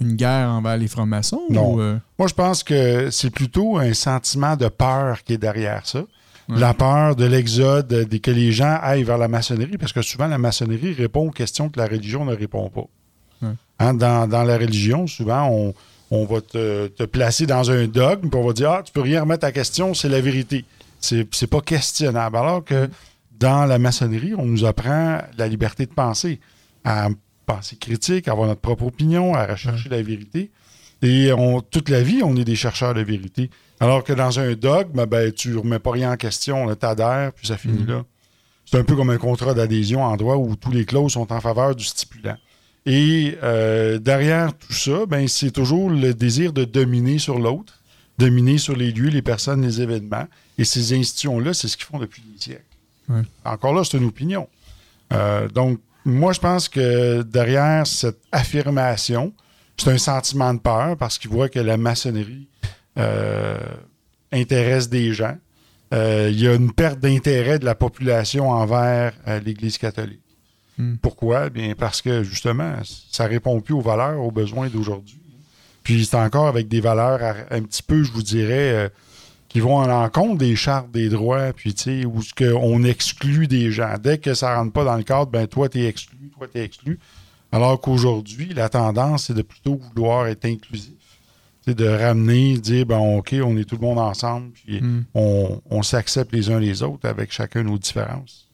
[0.00, 1.42] une guerre envers les francs-maçons?
[1.50, 1.76] Non.
[2.18, 6.05] Moi, je pense que c'est plutôt un sentiment de peur qui est derrière ça.
[6.48, 10.38] La peur de l'exode, que les gens aillent vers la maçonnerie, parce que souvent, la
[10.38, 12.87] maçonnerie répond aux questions que la religion ne répond pas.
[13.78, 15.72] Hein, dans, la religion, souvent,
[16.10, 19.20] on, va te, placer dans un dogme, puis on va dire Ah, tu peux rien
[19.20, 20.64] remettre à question, c'est la vérité.
[21.00, 22.36] C'est, c'est pas questionnable.
[22.36, 22.88] Alors que
[23.38, 26.40] dans la maçonnerie, on nous apprend la liberté de penser,
[26.84, 27.08] à
[27.44, 30.50] penser critique, à avoir notre propre opinion, à rechercher la vérité.
[31.02, 33.50] Et on, toute la vie, on est des chercheurs de vérité.
[33.80, 37.32] Alors que dans un dogme, ben, tu ne remets pas rien en question, tu adhères,
[37.34, 37.88] puis ça finit mm.
[37.88, 38.04] là.
[38.64, 41.40] C'est un peu comme un contrat d'adhésion en droit où tous les clauses sont en
[41.40, 42.36] faveur du stipulant.
[42.87, 47.83] Et euh, derrière tout ça, ben, c'est toujours le désir de dominer sur l'autre,
[48.16, 50.27] dominer sur les lieux, les personnes, les événements.
[50.57, 52.62] Et ces institutions-là, c'est ce qu'ils font depuis des siècles.
[53.44, 54.49] Encore là, c'est une opinion.
[55.12, 59.33] Euh, donc, moi, je pense que derrière cette affirmation,
[59.77, 62.49] c'est un sentiment de peur parce qu'ils voient que la maçonnerie
[62.99, 63.59] euh,
[64.33, 65.37] intéresse des gens.
[65.92, 69.12] Il y a une perte d'intérêt de la population envers
[69.44, 70.25] l'Église catholique.
[70.78, 70.96] Hmm.
[71.00, 71.48] Pourquoi?
[71.50, 72.74] Bien parce que justement,
[73.10, 75.18] ça répond plus aux valeurs, aux besoins d'aujourd'hui.
[75.82, 78.88] Puis c'est encore avec des valeurs un petit peu, je vous dirais, euh,
[79.48, 82.20] qui vont en l'encontre des chartes des droits, puis tu sais, où
[82.60, 83.94] on exclut des gens.
[84.02, 86.58] Dès que ça rentre pas dans le cadre, ben toi, tu es exclu, toi, tu
[86.58, 86.98] es exclu.
[87.52, 90.92] Alors qu'aujourd'hui, la tendance, c'est de plutôt vouloir être inclusif.
[91.64, 95.04] C'est de ramener, dire, ben OK, on est tout le monde ensemble, puis hmm.
[95.14, 98.48] on, s'accepte les uns les autres avec chacun nos différences.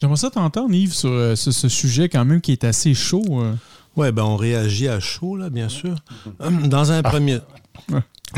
[0.00, 3.24] J'aimerais ça t'entendre, Yves, sur euh, ce, sujet quand même qui est assez chaud.
[3.30, 3.54] Euh.
[3.96, 5.96] Oui, ben on réagit à chaud, là, bien sûr.
[6.38, 7.40] Dans un premier,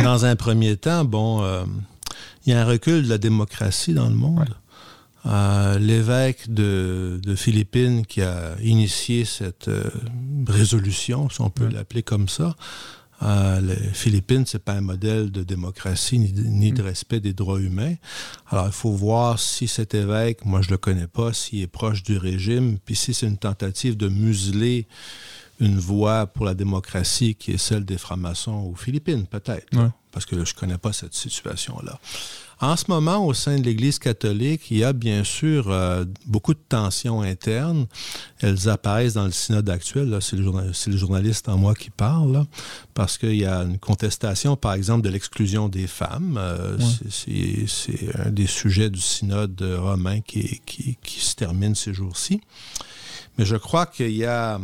[0.02, 1.64] dans un premier temps, bon, euh,
[2.46, 4.48] il y a un recul de la démocratie dans le monde.
[5.78, 9.70] L'évêque de, Philippines qui a initié cette
[10.46, 12.56] résolution, si on peut l'appeler comme ça,
[13.22, 16.84] euh, les Philippines, c'est pas un modèle de démocratie ni de, mm.
[16.84, 17.94] respect des droits humains.
[18.48, 22.02] Alors, il faut voir si cet évêque, moi je le connais pas, s'il est proche
[22.02, 24.86] du régime, puis si c'est une tentative de museler
[25.60, 29.66] une voie pour la démocratie qui est celle des francs-maçons aux Philippines, peut-être.
[30.10, 32.00] Parce que je connais pas cette situation-là.
[32.60, 36.52] En ce moment, au sein de l'Église catholique, il y a bien sûr euh, beaucoup
[36.52, 37.86] de tensions internes.
[38.40, 40.18] Elles apparaissent dans le synode actuel.
[40.20, 42.44] C'est le, journaliste en moi qui parle,
[42.92, 46.36] parce qu'il y a une contestation, par exemple, de l'exclusion des femmes.
[46.38, 46.76] Euh,
[47.08, 47.64] c'est
[48.18, 52.42] un des sujets du synode romain qui, qui, qui se termine ces jours-ci.
[53.38, 54.58] Mais je crois qu'il y a euh,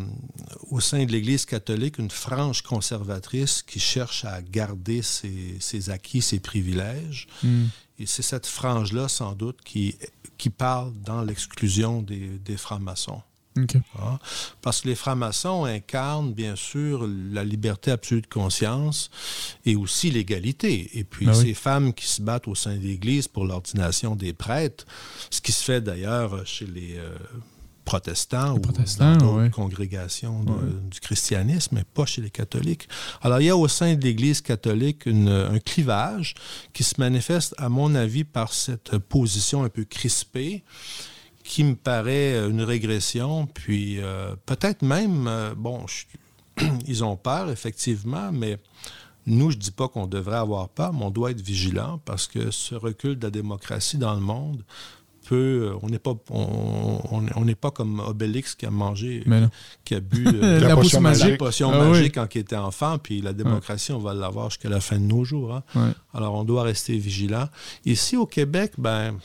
[0.70, 6.40] au sein de l'Église catholique une frange conservatrice qui cherche à garder ses, acquis, ses
[6.40, 7.26] privilèges.
[7.42, 7.66] Hmm.
[7.98, 9.96] Et c'est cette frange-là, sans doute, qui,
[10.36, 13.22] qui parle dans l'exclusion des, des francs-maçons.
[13.98, 14.18] Ah.
[14.62, 19.10] Parce que les francs-maçons incarnent, bien sûr, la liberté absolue de conscience
[19.64, 20.98] et aussi l'égalité.
[20.98, 24.32] Et puis, ben ces femmes qui se battent au sein de l'Église pour l'ordination des
[24.32, 24.84] prêtres,
[25.30, 27.16] ce qui se fait d'ailleurs chez les euh,
[27.86, 30.44] protestants ou dans d'autres congrégations
[30.90, 32.88] du christianisme, mais pas chez les catholiques.
[33.22, 36.34] Alors, il y a au sein de l'Église catholique un clivage
[36.74, 40.64] qui se manifeste, à mon avis, par cette position un peu crispée
[41.46, 45.86] qui me paraît une régression, puis euh, peut-être même, euh, bon,
[46.86, 48.58] ils ont peur, effectivement, mais
[49.26, 52.26] nous, je ne dis pas qu'on devrait avoir peur, mais on doit être vigilant parce
[52.26, 54.64] que ce recul de la démocratie dans le monde
[55.34, 59.24] euh, on n'est pas, on, n'est pas comme Obélix qui a mangé,
[59.84, 63.32] qui a bu la, potion magique, potion ah magique quand il était enfant, puis la
[63.32, 65.54] démocratie, on va l'avoir jusqu'à la fin de nos jours.
[65.54, 65.94] Hein.
[66.14, 67.48] Alors, on doit rester vigilant.
[67.84, 69.16] Ici, au Québec, ben,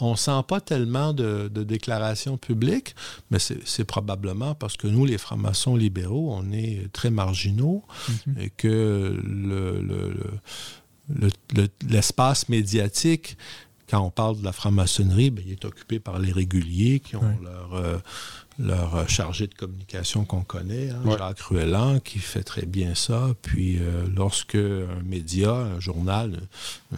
[0.00, 2.94] on ne sent pas tellement de, déclarations publiques,
[3.30, 8.40] mais c'est probablement parce que nous, les francs-maçons libéraux, on est très marginaux mm-hmm.
[8.40, 9.20] et que
[11.88, 13.36] l'espace médiatique
[13.88, 17.38] quand on parle de la franc-maçonnerie, ben, il est occupé par les réguliers qui ont
[17.42, 17.98] leur, euh,
[18.58, 23.28] leur euh, chargé de communication qu'on connaît, hein, Jacques Ruellan, qui fait très bien ça.
[23.42, 26.40] Puis euh, lorsque un média, un journal,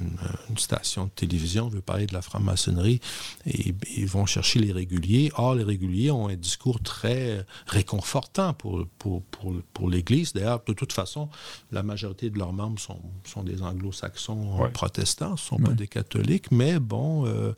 [0.00, 3.00] une, station de télévision veut parler de la franc-maçonnerie,
[3.46, 5.30] ils vont chercher les réguliers.
[5.36, 10.32] Or, les réguliers ont un discours très réconfortant pour, pour, pour, pour l'Église.
[10.32, 11.28] D'ailleurs, de toute façon,
[11.72, 15.88] la majorité de leurs membres sont, sont des anglo-saxons protestants, ce ne sont pas des
[15.88, 17.52] catholiques, mais bon, euh,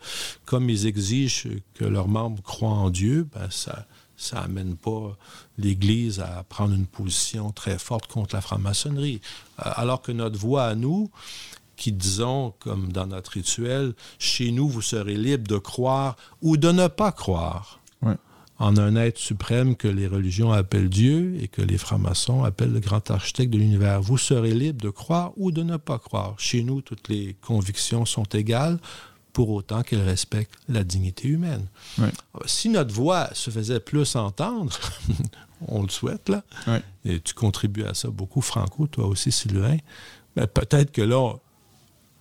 [0.44, 3.86] comme ils exigent que leurs membres croient en Dieu, ben ça
[4.16, 5.16] ça n'amène pas
[5.58, 9.20] l'Église à prendre une position très forte contre la franc-maçonnerie.
[9.58, 11.10] Euh, alors que notre voix à nous,
[11.76, 16.70] qui disons, comme dans notre rituel, chez nous, vous serez libre de croire ou de
[16.70, 17.80] ne pas croire
[18.62, 22.78] en un être suprême que les religions appellent Dieu et que les francs-maçons appellent le
[22.78, 24.00] grand architecte de l'univers.
[24.00, 26.34] Vous serez libre de croire ou de ne pas croire.
[26.38, 28.78] Chez nous, toutes les convictions sont égales
[29.32, 31.66] pour autant qu'elle respecte la dignité humaine.
[32.46, 34.78] Si notre voix se faisait plus entendre,
[35.68, 36.42] on le souhaite, là,
[37.04, 39.78] et tu contribues à ça beaucoup, Franco, toi aussi, Sylvain,
[40.36, 41.34] ben, peut-être que là,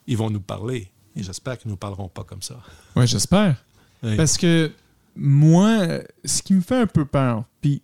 [0.07, 0.89] ils vont nous parler.
[1.15, 2.55] Et j'espère qu'ils ne nous parleront pas comme ça.
[2.95, 3.63] Oui, j'espère.
[4.01, 4.71] Parce que
[5.15, 7.81] moi, ce qui me fait un peu peur, puis,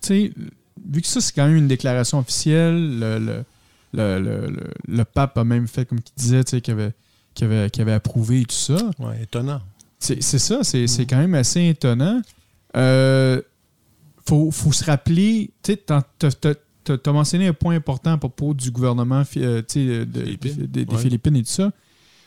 [0.00, 0.32] tu sais,
[0.88, 3.44] vu que ça, c'est quand même une déclaration officielle, le,
[3.92, 6.94] le, pape a même fait, comme il disait, tu sais, qu'il avait
[7.34, 8.76] qui avait, qui avait approuvé et tout ça.
[8.98, 9.60] Oui, étonnant.
[9.98, 11.06] C'est ça, c'est mm.
[11.08, 12.20] quand même assez étonnant.
[12.76, 13.40] Euh,
[14.26, 19.62] faut, faut se rappeler, tu as, mentionné un point important à propos du gouvernement euh,
[19.62, 21.70] des Philippines et tout ça.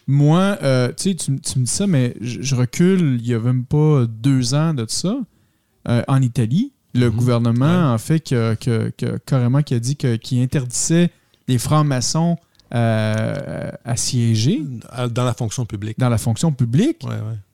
[0.07, 4.05] Moi, euh, tu, tu me dis ça, mais je, recule, il n'y a même pas
[4.05, 5.17] deux ans de ça.
[5.87, 7.15] Euh, en Italie, le mm-hmm.
[7.15, 11.11] gouvernement, en fait, que, que, carrément qui a dit qu'il interdisait
[11.47, 12.37] les francs-maçons
[12.73, 14.61] euh, à siéger.
[15.11, 15.99] Dans la fonction publique.
[15.99, 17.05] Dans la fonction publique.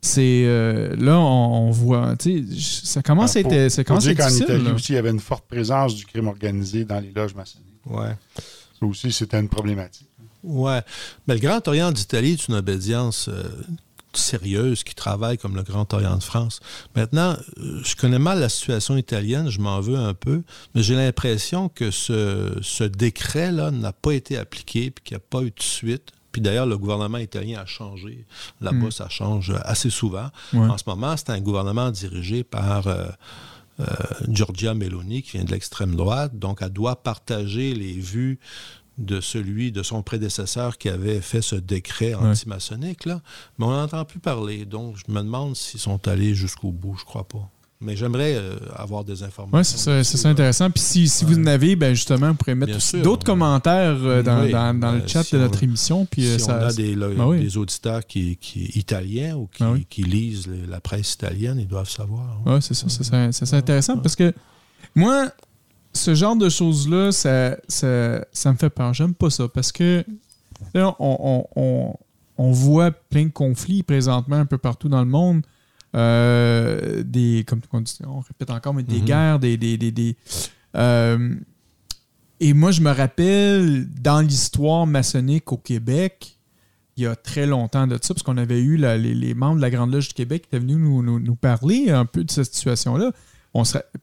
[0.02, 2.16] C'est euh, là, on, voit,
[2.60, 5.96] ça commence à être, ça commence qu'en Italie aussi, il y avait une forte présence
[5.96, 7.68] du crime organisé dans les loges maçonniques.
[7.86, 8.16] Ouais.
[8.80, 10.08] Ça aussi, c'était une problématique.
[10.44, 10.82] Ouais.
[11.28, 13.44] Mais le Grand Orient d'Italie est une obédience euh,
[14.18, 16.60] sérieuse qui travaille comme le Grand Orient de France.
[16.96, 20.44] Maintenant, euh, je connais mal la situation italienne, je m'en veux un peu,
[20.76, 25.42] mais j'ai l'impression que ce, décret-là n'a pas été appliqué puis qu'il n'y a pas
[25.42, 26.12] eu de suite.
[26.32, 28.26] Puis d'ailleurs, le gouvernement italien a changé.
[28.62, 28.92] Là-bas, hmm.
[28.92, 30.30] ça change assez souvent.
[30.54, 33.08] En ce moment, c'est un gouvernement dirigé par euh,
[33.82, 33.86] euh,
[34.30, 36.38] Giorgia Meloni, qui vient de l'extrême droite.
[36.38, 38.40] Donc, elle doit partager les vues
[39.02, 43.22] de celui de son prédécesseur qui avait fait ce décret anti-maçonnique, là.
[43.58, 44.66] Mais on n'entend plus parler.
[44.66, 46.96] Donc, je me demande s'ils sont allés jusqu'au bout.
[46.98, 47.50] Je crois pas.
[47.84, 49.58] Mais j'aimerais euh, avoir des informations.
[49.92, 50.70] Oui, c'est ça, intéressant.
[50.70, 54.48] Puis si, si vous en avez, ben justement, vous pourrez mettre d'autres commentaires euh, dans,
[54.48, 56.06] dans, dans, le ben, chat de notre émission.
[56.06, 59.82] Puis, euh, si on a des, ben des auditeurs qui, qui, italiens ou qui, ben
[59.90, 62.40] qui lisent la presse italienne, ils doivent savoir.
[62.46, 62.86] Oui, c'est ça.
[63.32, 64.32] C'est intéressant parce que
[64.94, 65.32] moi,
[65.94, 68.94] ce genre de choses-là, ça, ça, me fait peur.
[68.94, 70.04] J'aime pas ça parce que
[70.74, 71.98] là, on,
[72.38, 75.42] voit plein de conflits présentement un peu partout dans le monde.
[75.94, 77.60] Euh, des, comme
[78.06, 79.06] on répète encore, mais des mm-hmm.
[79.06, 79.58] guerres, des.
[79.58, 80.16] des,
[80.78, 81.36] euh,
[82.40, 86.38] et moi, je me rappelle dans l'histoire maçonnique au Québec,
[86.98, 89.70] il y a très longtemps de ça, parce qu'on avait eu les, membres de la
[89.70, 93.12] Grande Loge du Québec qui étaient venus nous, parler un peu de cette situation-là.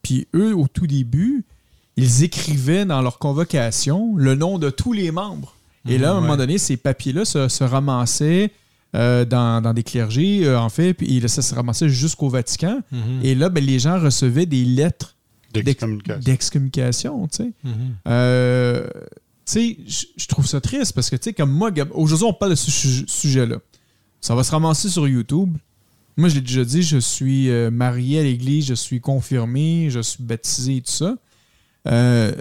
[0.01, 1.43] Puis eux, au tout début,
[1.99, 5.55] ils écrivaient dans leur convocation le nom de tous les membres.
[5.87, 8.51] Et là, à un moment donné, ces papiers-là se, ramassaient
[8.95, 12.81] euh, dans, des clergés, euh, en fait, puis ça se ramassait jusqu'au Vatican.
[12.91, 13.19] Mhm.
[13.23, 15.15] Et là, ben, les gens recevaient des lettres
[15.53, 17.27] d'excommunication.
[17.27, 17.51] tu sais.
[17.63, 17.73] Mhm.
[18.07, 18.87] euh,
[19.55, 22.69] je trouve ça triste parce que, tu sais, comme moi, aujourd'hui, on parle de ce
[23.07, 23.57] sujet-là.
[24.21, 25.57] Ça va se ramasser sur YouTube.
[26.17, 30.21] Moi, je l'ai déjà dit, je suis marié à l'Église, je suis confirmé, je suis
[30.21, 31.15] baptisé et tout ça.
[31.87, 32.33] Euh,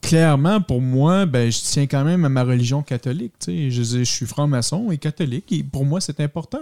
[0.00, 3.32] clairement, pour moi, ben, je tiens quand même à ma religion catholique.
[3.46, 6.60] Je, je, suis franc-maçon et catholique, et pour moi, c'est important.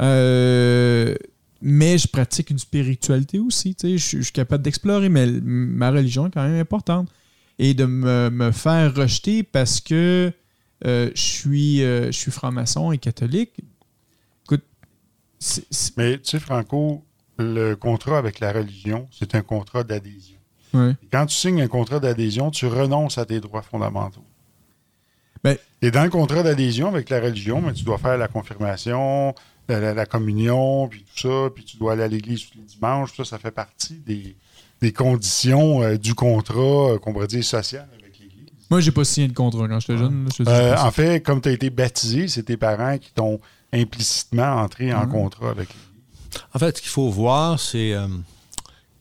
[0.00, 1.14] Euh,
[1.60, 3.76] mais je pratique une spiritualité aussi.
[3.82, 7.08] Je, suis capable d'explorer, mais ma religion est quand même importante.
[7.58, 10.32] Et de me, faire rejeter parce que
[10.84, 13.52] euh, je suis, je suis franc-maçon et catholique.
[14.44, 14.62] Écoute,
[15.96, 17.04] Mais tu sais, Franco,
[17.38, 20.37] le contrat avec la religion, c'est un contrat d'adhésion.
[21.10, 24.24] Quand tu signes un contrat d'adhésion, tu renonces à tes droits fondamentaux.
[25.44, 29.34] Ben- Et dans le contrat d'adhésion avec la religion, ben, tu dois faire la confirmation,
[29.68, 32.64] la, la- la communion, puis tout ça, puis tu dois aller à l'église tous les
[32.64, 33.16] dimanches.
[33.16, 34.36] Ça, ça fait partie des,
[34.80, 38.48] des conditions euh, du contrat euh, qu'on pourrait dire social avec l'église.
[38.70, 40.24] Moi, j'ai pas signé de contrat quand j'étais jeune.
[40.24, 42.98] là, je te dis, Euh, en fait, comme tu as été baptisé, c'est tes parents
[42.98, 43.38] qui t'ont
[43.72, 45.12] implicitement entré en Mhm.
[45.12, 46.42] contrat avec l'église.
[46.52, 48.06] En fait, ce qu'il faut voir, c'est euh,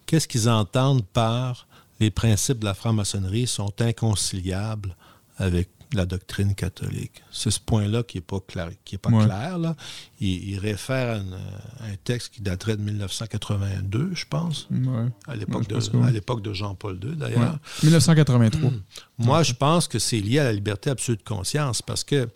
[0.07, 1.67] qu'est-ce qu'ils entendent par
[1.99, 4.95] les principes de la franc-maçonnerie sont inconciliables
[5.37, 7.23] avec la doctrine catholique?
[7.31, 8.69] C'est ce point-là qui n'est pas clair.
[8.83, 9.25] Qui est pas Ouais.
[9.25, 9.75] clair là.
[10.19, 15.07] Il, il réfère à une- un texte qui daterait de 1982, je pense, Ouais.
[15.27, 16.07] à l'époque de, oui.
[16.07, 17.57] à l'époque de Jean-Paul II, d'ailleurs.
[17.83, 18.71] 1983.
[19.17, 22.27] Moi, je pense que c'est lié à la liberté absolue de conscience parce que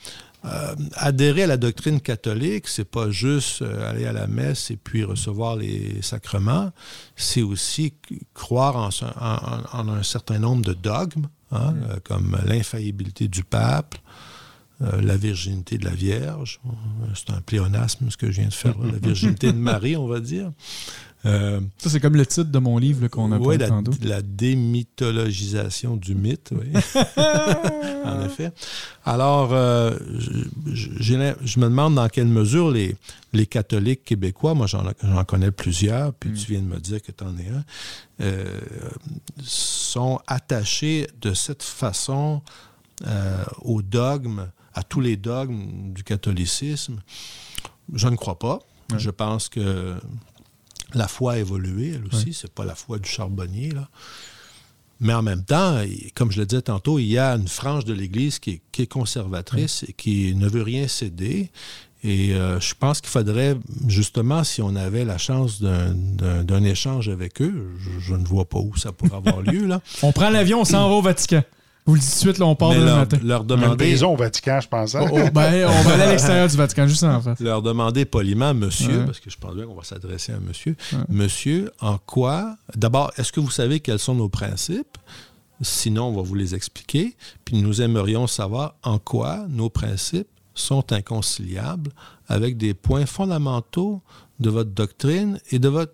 [0.44, 4.78] euh, adhérer à la doctrine catholique, c'est pas juste euh, aller à la messe et
[4.78, 6.72] puis recevoir les sacrements,
[7.16, 7.94] c'est aussi
[8.34, 13.96] croire en, un certain nombre de dogmes, hein, euh, comme l'infaillibilité du pape,
[14.82, 16.60] euh, la virginité de la Vierge.
[17.14, 20.20] C'est un pléonasme ce que je viens de faire, la virginité de Marie, on va
[20.20, 20.52] dire.
[21.26, 23.92] Euh, Ça, c'est comme le titre de mon livre qu'on a oui, la, tantôt.
[24.02, 26.72] la démythologisation du mythe, oui.
[28.04, 28.52] en effet.
[29.06, 29.98] Alors, euh,
[30.74, 32.96] je, me demande dans quelle mesure les,
[33.34, 34.84] les catholiques québécois, moi j'en
[35.26, 37.64] connais plusieurs, puis tu viens de me dire que tu en es un,
[38.22, 38.60] euh,
[39.44, 42.42] sont attachés de cette façon
[43.64, 47.02] aux dogmes, à tous les dogmes du catholicisme.
[47.94, 48.60] Je ne crois pas.
[48.98, 49.96] Je pense que
[50.94, 52.34] la foi a évolué, elle aussi.
[52.34, 53.90] C'est pas la foi du charbonnier, là.
[55.04, 55.82] Mais en même temps,
[56.14, 58.84] comme je le disais tantôt, il y a une frange de l'Église qui est, qui
[58.84, 61.50] est conservatrice et qui ne veut rien céder.
[62.04, 67.42] Et euh, je pense qu'il faudrait, justement, si on avait la chance d'un- échange avec
[67.42, 69.82] eux, je, je ne vois pas où ça pourrait avoir lieu, là.
[70.04, 71.44] On prend l'avion, on s'en va au Vatican.
[71.86, 73.18] Vous le dites tout de suite, là, on part demain leur, matin.
[73.24, 74.94] leur Une demander, prison au Vatican, je pense.
[74.96, 75.02] hein?
[75.04, 77.40] Oh, oh, ben, on va aller à l'extérieur du Vatican, juste en face.
[77.40, 79.06] leur demander poliment, monsieur, Ouais.
[79.06, 81.00] parce que je pense bien qu'on va s'adresser à monsieur, Ouais.
[81.10, 84.98] monsieur, en quoi, d'abord, est-ce que vous savez quels sont nos principes?
[85.64, 87.16] Sinon, on va vous les expliquer.
[87.46, 91.92] Puis nous aimerions savoir en quoi nos principes sont inconciliables
[92.28, 94.02] avec des points fondamentaux
[94.40, 95.94] de votre doctrine et de votre,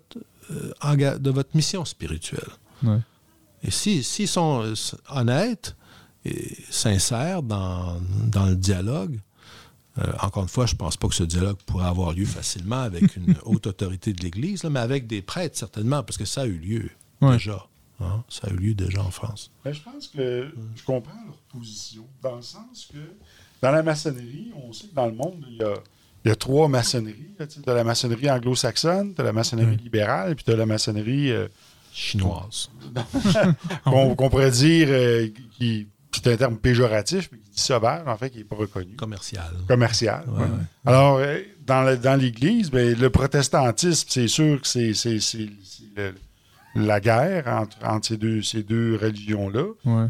[0.50, 2.48] euh, de votre mission spirituelle.
[2.82, 2.98] Ouais.
[3.64, 4.74] Et si- s'ils sont euh,
[5.10, 5.76] honnêtes
[6.24, 9.18] et sincères dans, dans le dialogue,
[9.98, 12.80] euh, encore une fois, je ne pense pas que ce dialogue pourrait avoir lieu facilement
[12.82, 16.42] avec une haute autorité de l'Église, là, mais avec des prêtres, certainement, parce que ça
[16.42, 16.90] a eu lieu
[17.20, 17.32] Ouais.
[17.32, 17.66] déjà.
[18.00, 18.22] hein.
[18.28, 19.50] Ça a eu lieu déjà en France.
[19.64, 22.98] Ben, je pense que je comprends leur position, dans le sens que
[23.60, 25.74] dans la maçonnerie, on sait que dans le monde, il y a,
[26.24, 27.34] il y a trois maçonneries.
[27.36, 31.32] Tu as la maçonnerie anglo-saxonne, tu as la maçonnerie libérale, puis tu as la maçonnerie
[31.32, 31.48] euh,
[31.98, 32.70] Chinoise.
[33.84, 35.28] qu'on pourrait dire, euh,
[35.58, 38.56] qui, qui est un terme péjoratif, mais qui dit sauvage, en fait, qui n'est pas
[38.56, 38.94] reconnu.
[38.96, 39.50] Commercial.
[39.66, 40.24] commercial.
[40.28, 40.42] Ouais, ouais.
[40.44, 40.48] ouais.
[40.86, 45.50] Alors, euh, dans le- dans l'Église, ben, le protestantisme, c'est sûr que c'est c'est- c'est-
[45.62, 46.14] c'est
[46.74, 49.64] la guerre entre, entre ces deux, ces deux religions-là.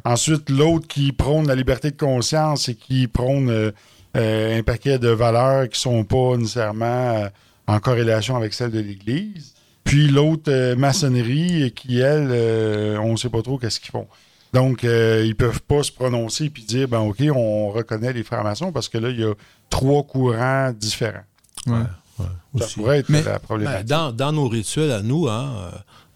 [0.04, 3.70] Ensuite, l'autre qui prône la liberté de conscience et qui prône euh,
[4.16, 6.84] euh, un paquet de valeurs qui sont pas nécessairement
[7.16, 7.28] euh,
[7.66, 9.54] en corrélation avec celles de l'Église.
[9.88, 14.06] Puis l'autre euh, maçonnerie qui, elle, euh, on ne sait pas trop qu'est-ce qu'ils font.
[14.52, 18.70] Donc, euh, ils peuvent pas se prononcer puis dire, ben OK, on reconnaît les francs-maçons
[18.72, 19.32] parce que là, il y a
[19.70, 21.24] trois courants différents.
[21.66, 21.78] Ouais.
[22.18, 22.26] Ouais,
[22.58, 22.74] Ça aussi.
[22.74, 23.86] pourrait être Mais- la Ben, problématique.
[23.86, 25.70] dans, dans nos rituels à nous, hein,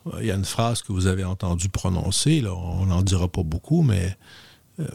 [0.07, 3.29] euh, il y a une phrase que vous avez entendu prononcer, là, on n'en dira
[3.29, 4.17] pas beaucoup, mais
[4.81, 4.87] euh,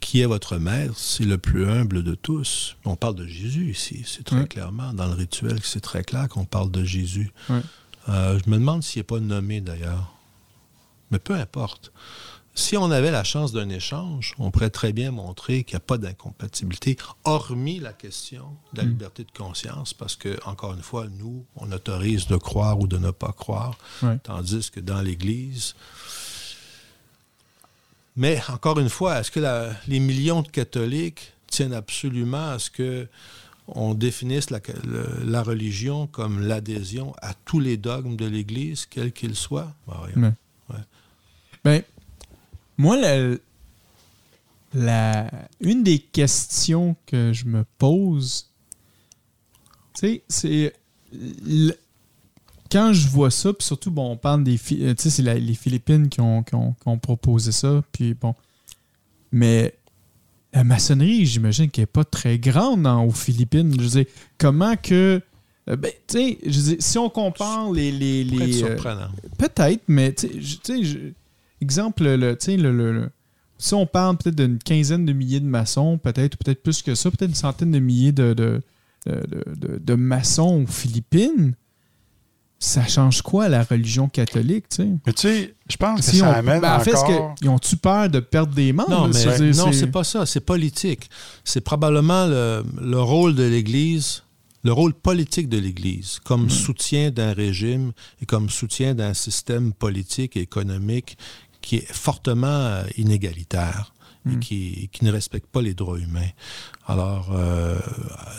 [0.00, 2.76] qui est votre maître, c'est le plus humble de tous.
[2.84, 6.44] On parle de Jésus ici, c'est très clairement, dans le rituel, c'est très clair qu'on
[6.44, 7.30] parle de Jésus.
[7.50, 7.60] Ouais.
[8.08, 10.12] Euh, je me demande s'il n'est pas nommé d'ailleurs.
[11.10, 11.92] Mais peu importe.
[12.54, 15.86] Si on avait la chance d'un échange, on pourrait très bien montrer qu'il n'y a
[15.86, 18.44] pas d'incompatibilité, hormis la question
[18.74, 22.78] de la liberté de conscience, parce que, encore une fois, nous, on autorise de croire
[22.78, 24.18] ou de ne pas croire, Ouais.
[24.22, 25.74] tandis que dans l'Église.
[28.16, 32.68] Mais, encore une fois, est-ce que la- les millions de catholiques tiennent absolument à ce
[32.70, 33.08] que
[33.74, 34.60] on définisse la,
[35.42, 39.74] religion comme l'adhésion à tous les dogmes de l'Église, quels qu'ils soient?
[40.16, 40.34] Ben.
[40.70, 40.76] Ouais.
[41.64, 41.82] Ben,
[42.78, 43.36] moi, la,
[44.74, 48.48] la- une des questions que je me pose,
[49.94, 50.72] c'est
[52.70, 55.54] quand je vois ça, puis surtout, bon, on parle des, euh, tu sais, c'est les
[55.54, 58.34] Philippines qui ont, qui ont- qui ont proposé ça, puis bon,
[59.30, 59.74] mais
[60.52, 63.72] la maçonnerie, j'imagine qu'elle n'est pas très grande dans- aux Philippines.
[63.78, 64.04] Je veux dire,
[64.38, 65.20] comment que,
[65.70, 69.08] euh, ben, tu sais, je veux dire, si on compare les, les, les, euh, surprenant.
[69.38, 70.28] Peut-être, mais tu
[70.62, 71.12] sais,
[71.60, 73.10] exemple, le, le, le- le-
[73.58, 76.94] si on parle peut-être d'une quinzaine de milliers de maçons, peut-être, ou peut-être plus que
[76.94, 78.60] ça, peut-être une centaine de milliers de, de,
[79.06, 81.54] de- de- de maçons aux Philippines,
[82.64, 84.88] ça change quoi à la religion catholique, tu sais?
[85.06, 87.34] Mais tu sais, je pense que Si ça on- amène ben, en fait, est-ce encore...
[87.42, 88.90] ils ont-tu peur de perdre des membres?
[88.90, 90.26] Non, mais non, c'est pas ça.
[90.26, 91.10] C'est politique.
[91.44, 94.22] C'est probablement le, le rôle de l'Église,
[94.62, 97.90] le rôle politique de l'Église, comme soutien d'un régime
[98.20, 101.18] et comme soutien d'un système politique et économique
[101.62, 103.92] qui est fortement euh, inégalitaire
[104.30, 106.28] et qui, qui ne respecte pas les droits humains.
[106.86, 107.76] Alors, euh,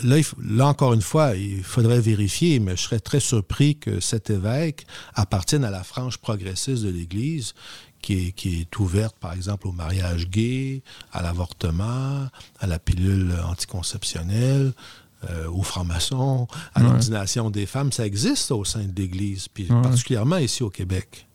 [0.02, 0.24] là, il
[0.56, 4.86] là, encore une fois, il faudrait vérifier, mais je serais très surpris que cet évêque
[5.14, 7.52] appartienne à la frange progressiste de l'Église,
[8.00, 10.82] qui est, qui est ouverte, par exemple, au mariage gay,
[11.12, 12.28] à l'avortement,
[12.60, 14.72] à la pilule anticonceptionnelle,
[15.30, 16.86] euh, aux francs-maçons, à Ouais.
[16.86, 17.92] l'ordination des femmes.
[17.92, 19.82] Ça existe au sein de l'Église, puis Ouais.
[19.82, 21.26] particulièrement ici au Québec.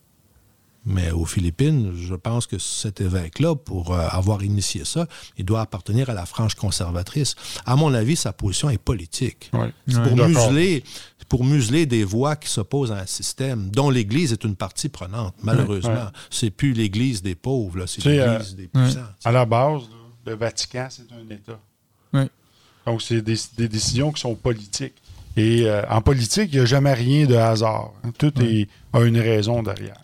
[0.92, 5.62] Mais aux Philippines, je pense que cet évêque-là, pour euh, avoir initié ça, il doit
[5.62, 7.36] appartenir à la frange conservatrice.
[7.66, 9.52] À mon avis, sa position est politique.
[9.54, 9.72] Ouais.
[9.88, 10.04] C'est Ouais.
[10.10, 10.84] pour, museler,
[11.28, 15.36] pour museler des voix qui s'opposent à un système dont l'Église est une partie prenante,
[15.44, 15.94] malheureusement.
[15.94, 16.20] Ouais.
[16.32, 19.00] C'est plus l'Église des pauvres, c'est sais, l'Église des puissants.
[19.24, 21.60] À la base, là, le Vatican, c'est un État.
[22.14, 22.28] Ouais.
[22.88, 24.96] Donc, c'est des, des décisions qui sont politiques.
[25.38, 27.92] Et euh, en politique, il n'y a jamais rien de hasard.
[28.04, 28.12] hein.
[28.18, 29.96] Tout est, a une raison derrière.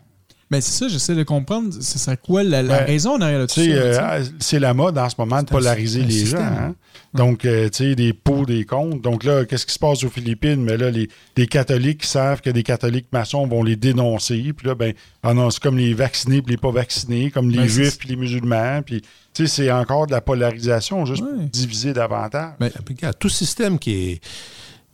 [0.55, 1.73] Mais c'est ça, j'essaie de comprendre.
[1.73, 5.15] Ce serait quoi la, la Ben, raison derrière sais, euh, c'est la mode en ce
[5.17, 6.39] moment de C'est polariser les système.
[6.39, 6.45] gens.
[6.45, 6.75] hein.
[7.13, 9.01] Donc, euh, tu sais, des pots, des comptes.
[9.01, 10.61] Donc là, qu'est-ce qui se passe aux Philippines?
[10.63, 14.53] Mais là, les, les catholiques qui savent que des catholiques maçons vont les dénoncer.
[14.55, 14.93] Puis là, ben,
[15.23, 17.97] ah non, c'est comme les vaccinés puis les pas vaccinés, comme les Ben, c'est- juifs
[17.97, 18.81] puis les musulmans.
[18.85, 19.01] Puis,
[19.33, 22.53] tu sais, c'est encore de la polarisation, juste pour diviser davantage.
[22.59, 24.21] Ben, Puis, regarde, tout système qui est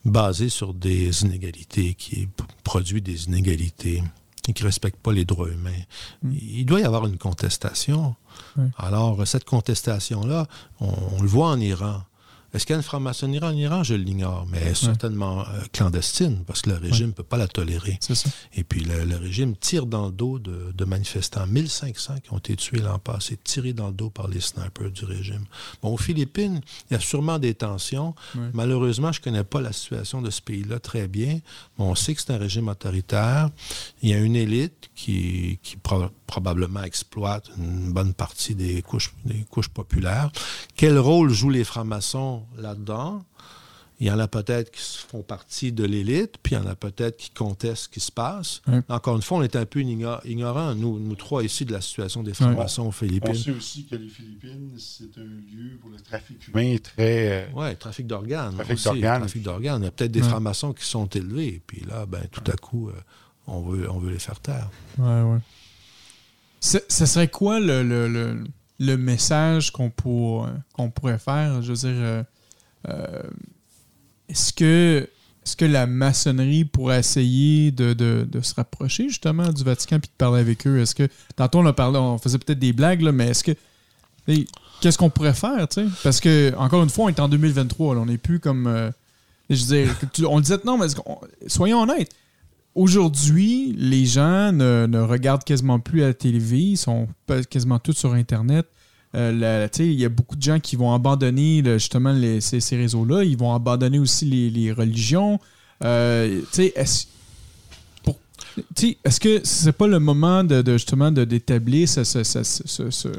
[0.03, 2.27] basé sur des inégalités, qui
[2.63, 4.01] produit des inégalités
[4.47, 5.83] et qui ne respecte pas les droits humains,
[6.23, 8.15] il doit y avoir une contestation.
[8.77, 10.47] Alors, cette contestation-là,
[10.79, 12.03] on, on le voit en Iran.
[12.53, 13.83] Est-ce qu'il y a une franc-maçonnerie en Iran?
[13.83, 17.37] Je l'ignore, mais elle est certainement euh, clandestine parce que le régime ne peut pas
[17.37, 17.97] la tolérer.
[18.01, 18.29] ça.
[18.55, 21.47] Et puis le, le régime tire dans le dos de, de manifestants.
[21.47, 25.05] 1500 qui ont été tués l'an passé, tirés dans le dos par les snipers du
[25.05, 25.45] régime.
[25.81, 28.15] Bon, aux Philippines, il y a sûrement des tensions.
[28.53, 31.39] Malheureusement, je ne connais pas la situation de ce pays-là très bien.
[31.77, 33.49] On sait que c'est un régime autoritaire.
[34.01, 35.77] Il y a une élite qui, qui
[36.35, 40.31] probablement exploite une bonne partie des couches, des couches populaires.
[40.77, 43.23] Quel rôle jouent les francs-maçons là-dedans?
[43.99, 46.73] Il y en a peut-être qui font partie de l'élite, puis il y en a
[46.73, 48.61] peut-être qui contestent ce qui se passe.
[48.89, 51.81] Encore une fois, on est un peu igno- ignorants, nous, nous trois ici, de la
[51.81, 53.35] situation des francs-maçons aux On Philippines.
[53.35, 57.43] sait aussi que les Philippines, c'est un lieu pour le trafic humain très.
[57.43, 58.55] euh, Oui, trafic d'organes.
[58.55, 59.19] Trafic d'organes.
[59.19, 59.81] Trafic d'organes.
[59.81, 62.87] Il y a peut-être des francs-maçons qui sont élevés, puis là, ben, tout à coup,
[62.89, 62.93] euh,
[63.45, 64.69] on, veut, on veut les faire taire.
[64.97, 65.39] Ouais, ouais.
[66.61, 68.43] Ce serait quoi le, le, le,
[68.79, 71.61] le message qu'on pour- qu'on pourrait faire?
[71.61, 72.23] Je veux dire, euh,
[72.87, 73.23] euh,
[74.29, 75.09] est-ce que,
[75.43, 80.09] est que la maçonnerie pourrait essayer de, de- de se rapprocher justement du Vatican puis
[80.09, 80.79] de parler avec eux?
[80.79, 83.51] Est-ce que, tantôt on a parlé, on faisait peut-être des blagues, là, mais est-ce que,
[84.81, 85.81] qu'est-ce qu'on pourrait faire, tu?
[86.03, 88.91] Parce que, encore une fois, on est en 2023, là, on n'est plus comme, euh,
[89.49, 90.95] je veux dire, on disait non, mais est-ce
[91.47, 92.11] soyons honnêtes,
[92.73, 97.07] Aujourd'hui, les gens ne, regardent quasiment plus la télévision, ils sont
[97.49, 98.65] quasiment tous sur Internet.
[99.13, 103.23] Euh, il y a beaucoup de gens qui vont abandonner justement ces, réseaux-là.
[103.25, 105.39] Ils vont abandonner aussi les, religions.
[105.83, 107.07] Euh, est-ce
[108.75, 113.09] sais, est-ce que c'est pas le moment de, justement d'établir ce- ce- ce- ce- ce-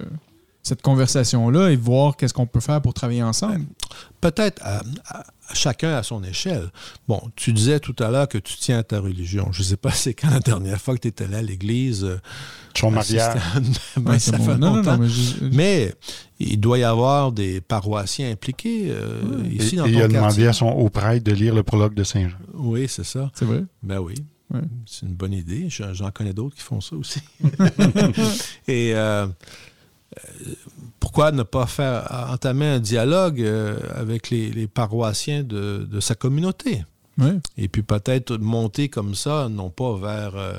[0.63, 3.65] cette conversation-là et voir qu'est-ce qu'on peut faire pour travailler ensemble?
[4.21, 4.83] Peut-être à,
[5.55, 6.71] chacun à son échelle.
[7.09, 9.49] Bon, tu disais tout à l'heure que tu tiens à ta religion.
[9.51, 12.05] Je ne sais pas c'est quand la dernière fois que tu étais allé à l'église.
[12.05, 12.19] euh,
[12.91, 13.41] mariage.
[13.97, 14.45] Ben, Ouais, ça bon.
[14.45, 14.93] fait Non, non, longtemps.
[14.93, 15.95] non, mais je- Mais
[16.39, 20.09] il doit y avoir des paroissiens impliqués euh, Et, ici dans et ton il a
[20.09, 20.47] demandé quartier.
[20.47, 22.37] à son, au prêtre de lire le prologue de Saint-Jean.
[22.55, 23.31] Oui, c'est ça.
[23.35, 23.65] c'est vrai?
[23.83, 24.15] Ben oui.
[24.55, 24.61] Ouais.
[24.87, 25.67] C'est une bonne idée.
[25.71, 27.21] J'en connais d'autres qui font ça aussi.
[28.69, 29.27] Et euh,
[31.01, 36.15] pourquoi ne pas faire entamer un dialogue euh, avec les, les paroissiens de, de sa
[36.15, 36.85] communauté?
[37.59, 40.55] Et puis peut-être monter comme ça, non pas vers euh,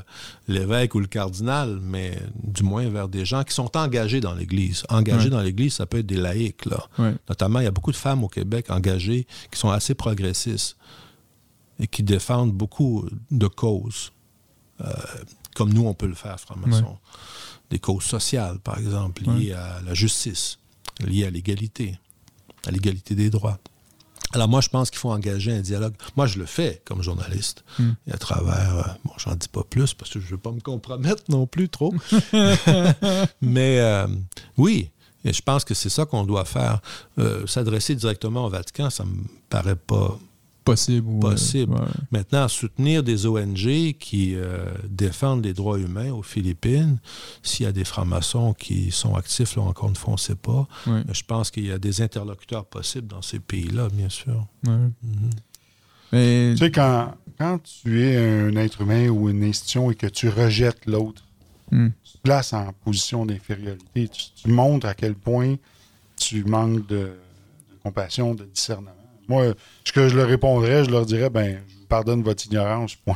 [0.48, 4.84] l'évêque ou le cardinal, mais du moins vers des gens qui sont engagés dans l'Église.
[4.90, 6.66] Engagés dans l'Église, ça peut être des laïcs.
[6.66, 6.88] Là.
[7.28, 10.78] Notamment, il y a beaucoup de femmes au Québec engagées qui sont assez progressistes
[11.80, 14.12] et qui défendent beaucoup de causes,
[14.82, 14.94] euh,
[15.56, 16.98] comme nous, on peut le faire, franc-maçon.
[17.74, 20.60] Des causes sociales, par exemple, liées à la justice,
[21.00, 21.98] liées à l'égalité,
[22.68, 23.58] à l'égalité des droits.
[24.32, 25.96] Alors moi, je pense qu'il faut engager un dialogue.
[26.16, 27.64] Moi, je le fais comme journaliste.
[27.80, 27.90] Mm.
[28.06, 30.60] Et à travers, euh, bon, j'en dis pas plus parce que je veux pas me
[30.60, 31.96] compromettre non plus trop.
[33.42, 34.06] Mais euh,
[34.56, 34.92] oui,
[35.26, 36.80] Et je pense que c'est ça qu'on doit faire.
[37.18, 40.20] Euh, s'adresser directement au Vatican, ça me paraît pas
[40.64, 41.08] possible.
[41.08, 41.74] ou, euh, possible.
[41.74, 41.88] ouais.
[42.12, 46.98] Maintenant, soutenir des ONG qui euh, défendent les droits humains aux Philippines,
[47.42, 50.36] s'il y a des francs-maçons qui sont actifs, là encore une fois, on ne sait
[50.36, 50.68] pas.
[50.88, 51.04] Ouais.
[51.08, 54.46] Mais je pense qu'il y a des interlocuteurs possibles dans ces pays-là, bien sûr.
[54.66, 54.72] Ouais.
[54.74, 55.30] Mhm.
[56.12, 60.08] Mais Tu sais, quand, quand tu es un être humain ou une institution et que
[60.08, 61.24] tu rejettes l'autre,
[61.72, 61.90] Hmm.
[62.04, 64.08] tu te places en position d'infériorité.
[64.08, 65.56] Tu, tu montres à quel point
[66.18, 67.16] tu manques de, de
[67.82, 68.92] compassion, de discernement.
[69.28, 69.54] Moi,
[69.84, 73.16] ce que je leur répondrais, je leur dirais, ben, je vous pardonne votre ignorance, point.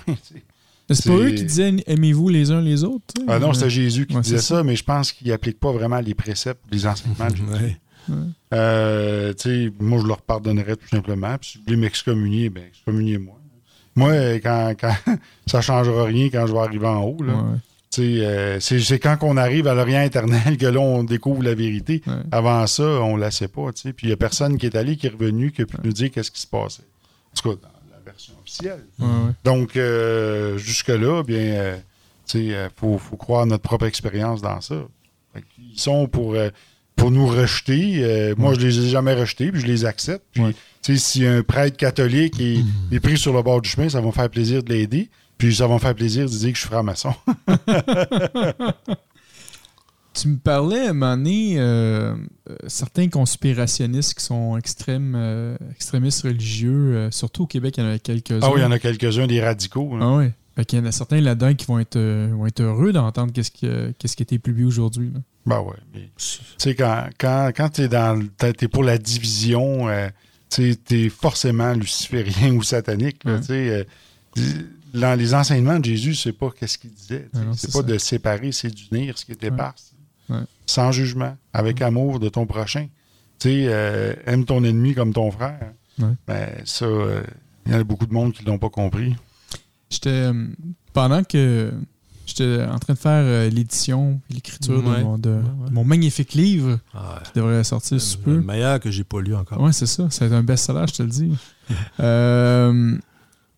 [0.90, 3.14] c'est pas eux qui disaient aimez-vous les uns les autres.
[3.28, 6.00] Ah non, c'était Jésus qui Ouais, disait ça, mais je pense qu'il n'applique pas vraiment
[6.00, 7.52] les préceptes, les enseignements de Jésus.
[8.10, 8.16] Ouais.
[8.54, 11.38] Euh, tu sais, moi, je leur pardonnerais tout simplement.
[11.38, 13.36] Puis si vous voulez m'excommunier, ben, excommuniez-moi.
[13.96, 14.94] Moi, quand, quand
[15.48, 17.22] ça ne changera rien quand je vais arriver en haut.
[17.22, 17.34] Là.
[18.00, 22.02] Euh, c'est, c'est quand on arrive à l'Orient éternel que là, on découvre la vérité.
[22.06, 22.14] Ouais.
[22.32, 23.72] Avant ça, on ne la sait pas.
[23.72, 25.94] Puis il n'y a personne qui est allé, qui est revenu, qui a pu nous
[25.94, 26.84] dire qu'est-ce qui se passait.
[26.84, 28.86] En tout cas, dans la version officielle.
[29.00, 29.08] Ouais.
[29.44, 31.78] Donc, euh, jusque-là, bien, euh,
[32.34, 34.76] il faut, faut croire notre propre expérience dans ça.
[35.60, 36.36] Ils sont pour,
[36.96, 38.34] pour nous rejeter.
[38.38, 40.26] Moi, je les ai jamais rejetés, puis je les accepte.
[40.34, 42.60] Puis, si un prêtre catholique est,
[42.92, 45.10] est pris sur le bord du chemin, ça va me faire plaisir de l'aider.
[45.38, 47.14] Puis ça va me faire plaisir de dire que je suis franc-maçon.
[50.14, 52.16] Tu me parlais à un moment donné, euh,
[52.50, 57.88] euh, certains conspirationnistes qui sont extrêmes, euh, extrémistes religieux, euh, surtout au Québec, il y
[57.88, 58.40] en a quelques-uns.
[58.42, 59.96] ah oui, il y en a quelques-uns des radicaux.
[60.02, 60.26] Ah oui.
[60.56, 63.32] Fait qu'il y en a certains là-dedans qui vont être, euh, vont être heureux d'entendre
[63.32, 65.12] qu'est-ce qui, euh, qu'est-ce qui a été publié aujourd'hui.
[65.14, 65.20] là.
[65.46, 65.76] Ben ouais.
[65.94, 70.10] mais, Tu sais, quand, quand, quand tu es, es pour la division, euh,
[70.50, 73.24] tu es forcément luciférien ou satanique.
[73.24, 73.86] là, Ouais.
[74.98, 77.30] Euh, dans les enseignements de Jésus, c'est pas qu'est-ce qu'il disait.
[77.56, 77.84] c'est pas ça.
[77.84, 79.52] de séparer, c'est d'unir ce qui était
[80.30, 80.40] Ouais.
[80.66, 82.88] Sans jugement, avec amour de ton prochain.
[83.40, 85.72] Tu sais, euh, aime ton ennemi comme ton frère.
[86.00, 86.10] Ouais.
[86.28, 87.22] Ben, ça, euh,
[87.66, 89.16] il y en a beaucoup de monde qui l'ont pas compris.
[89.90, 90.10] J'étais.
[90.10, 90.48] euh,
[90.92, 91.72] pendant que
[92.26, 95.72] j'étais en train de faire euh, l'édition et l'écriture de, mon, de Ouais, ouais.
[95.72, 98.36] mon magnifique livre Ah, qui devrait sortir sous peu.
[98.36, 99.62] le meilleur que j'ai pas lu encore.
[99.62, 100.08] Ouais, c'est ça.
[100.10, 101.32] C'est un best-seller, je te le dis.
[102.00, 102.98] Euh,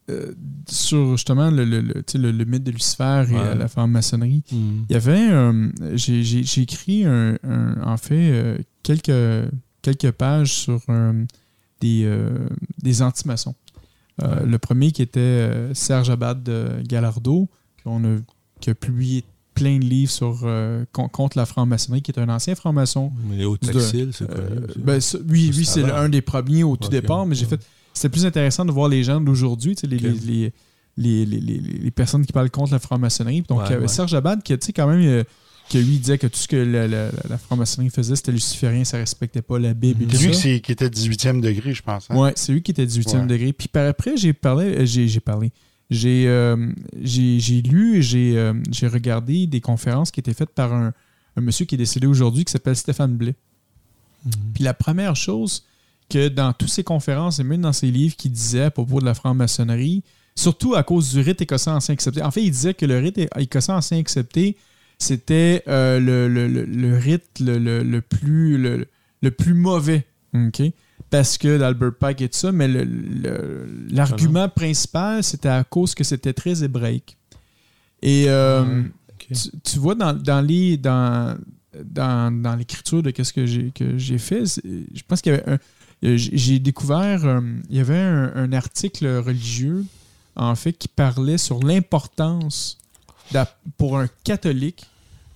[0.09, 0.33] euh,
[0.67, 3.39] sur justement le, le, le, le- le mythe de Lucifer et Ouais.
[3.39, 4.55] euh, la franc-maçonnerie, Mm.
[4.89, 5.71] il y avait un.
[5.93, 9.49] J'ai écrit un, un- en fait euh, quelques,
[9.81, 11.13] quelques pages sur euh,
[11.81, 12.47] des, euh,
[12.81, 13.55] des anti-maçons.
[14.21, 17.47] Euh, Le premier qui était euh, Serge Abad de Gallardo,
[17.83, 18.17] qu'on a,
[18.59, 22.29] qui a publié plein de livres sur, euh, con- contre la franc-maçonnerie, qui est un
[22.29, 23.11] ancien franc-maçon.
[23.31, 24.99] Les hauts textiles, c'est Euh, ben,
[25.29, 27.51] oui, oui c'est un des premiers au tout départ, mais j'ai Ouais.
[27.57, 27.65] fait.
[27.99, 30.01] C'était plus intéressant de voir les gens d'aujourd'hui, les, Ok.
[30.03, 30.53] les, les,
[30.97, 33.43] les, les- les- les personnes qui parlent contre la franc-maçonnerie.
[33.47, 33.87] Donc, Ouais, il y avait ouais.
[33.89, 35.23] Serge Abad, qui, tu sais, quand même, euh,
[35.69, 38.83] que lui, il disait que tout ce que la, la- la franc-maçonnerie faisait, c'était luciférien,
[38.85, 40.59] ça respectait pas la Bible tout C'est lui ça.
[40.59, 42.07] qui, était 18e degré, je pense.
[42.09, 42.15] hein?
[42.17, 43.27] Ouais, c'est lui qui était 18e Ouais.
[43.27, 43.51] degré.
[43.53, 45.51] Puis par après, j'ai parlé, euh, j'ai parlé.
[45.91, 46.55] J'ai euh,
[46.95, 50.93] lu et j'ai euh, regardé des conférences qui étaient faites par un,
[51.35, 53.35] un monsieur qui est décédé aujourd'hui qui s'appelle Stéphane Blais.
[54.25, 54.31] Mhm.
[54.53, 55.65] Puis la première chose
[56.09, 59.05] que dans toutes ses conférences et même dans ses livres qu'il disait à propos de
[59.05, 60.03] la franc-maçonnerie,
[60.35, 62.21] surtout à cause du rite écossais ancien accepté.
[62.23, 64.57] En fait, il disait que le rite écossais ancien accepté,
[64.97, 68.87] c'était euh, le, le- le- le rite le, le- le plus, le,
[69.21, 70.05] le plus mauvais.
[71.09, 72.67] Parce que d'Albert Pike et tout ça, mais
[73.89, 77.17] l'argument principal, c'était à cause que c'était très hébraïque.
[78.01, 79.27] Et euh, ok.
[79.27, 81.37] tu, tu vois, dans, dans les dans,
[81.83, 85.49] dans, dans l'écriture de qu'est-ce que j'ai que j'ai fait, je pense qu'il y avait
[85.49, 85.57] un.
[86.01, 89.85] J'ai j'ai découvert, euh, il y avait un, un article religieux,
[90.35, 92.77] en fait, qui parlait sur l'importance
[93.77, 94.85] pour un catholique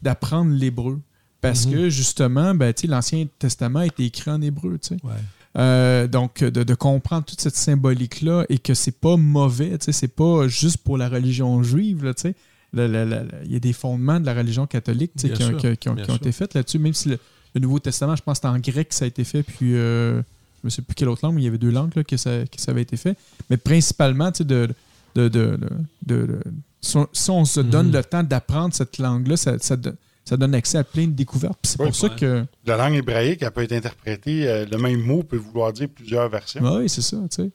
[0.01, 0.99] d'apprendre l'hébreu.
[1.41, 1.71] Parce Mhm.
[1.73, 4.79] que, justement, ben, l'Ancien Testament a été écrit en hébreu.
[4.81, 4.97] tu sais.
[5.03, 5.11] Ouais.
[5.57, 10.47] Euh, donc, de, de comprendre toute cette symbolique-là et que c'est pas mauvais, c'est pas
[10.47, 12.35] juste pour la religion juive, tu sais.
[12.75, 15.89] Il y a des fondements de la religion catholique qui, ont, sûr, qui ont- qui
[15.89, 16.23] ont- bien qui ont sûr.
[16.23, 17.19] été faits là-dessus, même si le,
[17.53, 20.23] le Nouveau Testament, je pense que en grec que ça a été fait, puis euh,
[20.63, 22.17] je ne sais plus quelle autre langue, mais il y avait deux langues là, que,
[22.17, 23.17] ça, que ça avait été fait.
[23.49, 24.69] Mais principalement, tu sais, de,
[25.15, 25.69] de, de, de-
[26.05, 26.39] de- de-
[26.81, 27.93] si, on, se donne Mhm.
[27.93, 29.95] le temps d'apprendre cette langue-là, ça, ça, don-
[30.25, 31.59] ça donne accès à plein de découvertes.
[31.63, 32.45] C'est Oui, pour ça que.
[32.65, 36.27] La langue hébraïque, elle peut être interprétée, euh, le même mot peut vouloir dire plusieurs
[36.29, 36.61] versions.
[36.65, 37.51] Ah oui, c'est ça, tu sais.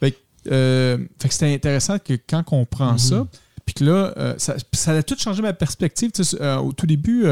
[0.00, 0.16] Fait, que,
[0.50, 2.98] euh, fait que c'était intéressant que quand on prend Mhm.
[2.98, 3.26] ça,
[3.66, 6.10] puis que là, euh, ça, ça a tout changé ma perspective.
[6.10, 7.24] Tu sais, euh, au tout début,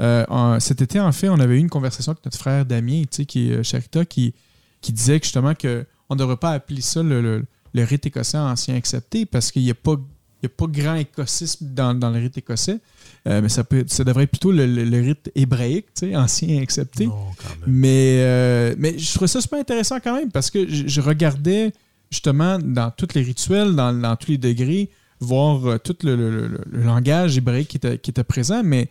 [0.00, 2.64] euh, euh, en- cet été, en fait, on avait eu une conversation avec notre frère
[2.66, 4.34] Damien, tu sais, qui est euh, Charita, qui,
[4.80, 5.84] qui disait que justement qu'on
[6.14, 9.70] ne devrait pas appeler ça le, le- le rite écossais ancien accepté parce qu'il n'y
[9.70, 9.96] a pas.
[10.42, 12.78] Il a pas grand écosysme dans, dans le rite écossais.
[13.26, 16.16] Euh, mais ça, peut, ça devrait être plutôt le, le- le rite hébraïque, tu sais,
[16.16, 17.06] ancien accepté.
[17.06, 17.74] Non, quand même.
[17.74, 21.72] Mais, euh, mais je trouvais ça super intéressant quand même parce que je, je regardais
[22.10, 26.82] justement dans tous les rituels, dans, dans tous les degrés, voir euh, tout le- le
[26.82, 28.90] langage hébraïque qui était, qui était présent, mais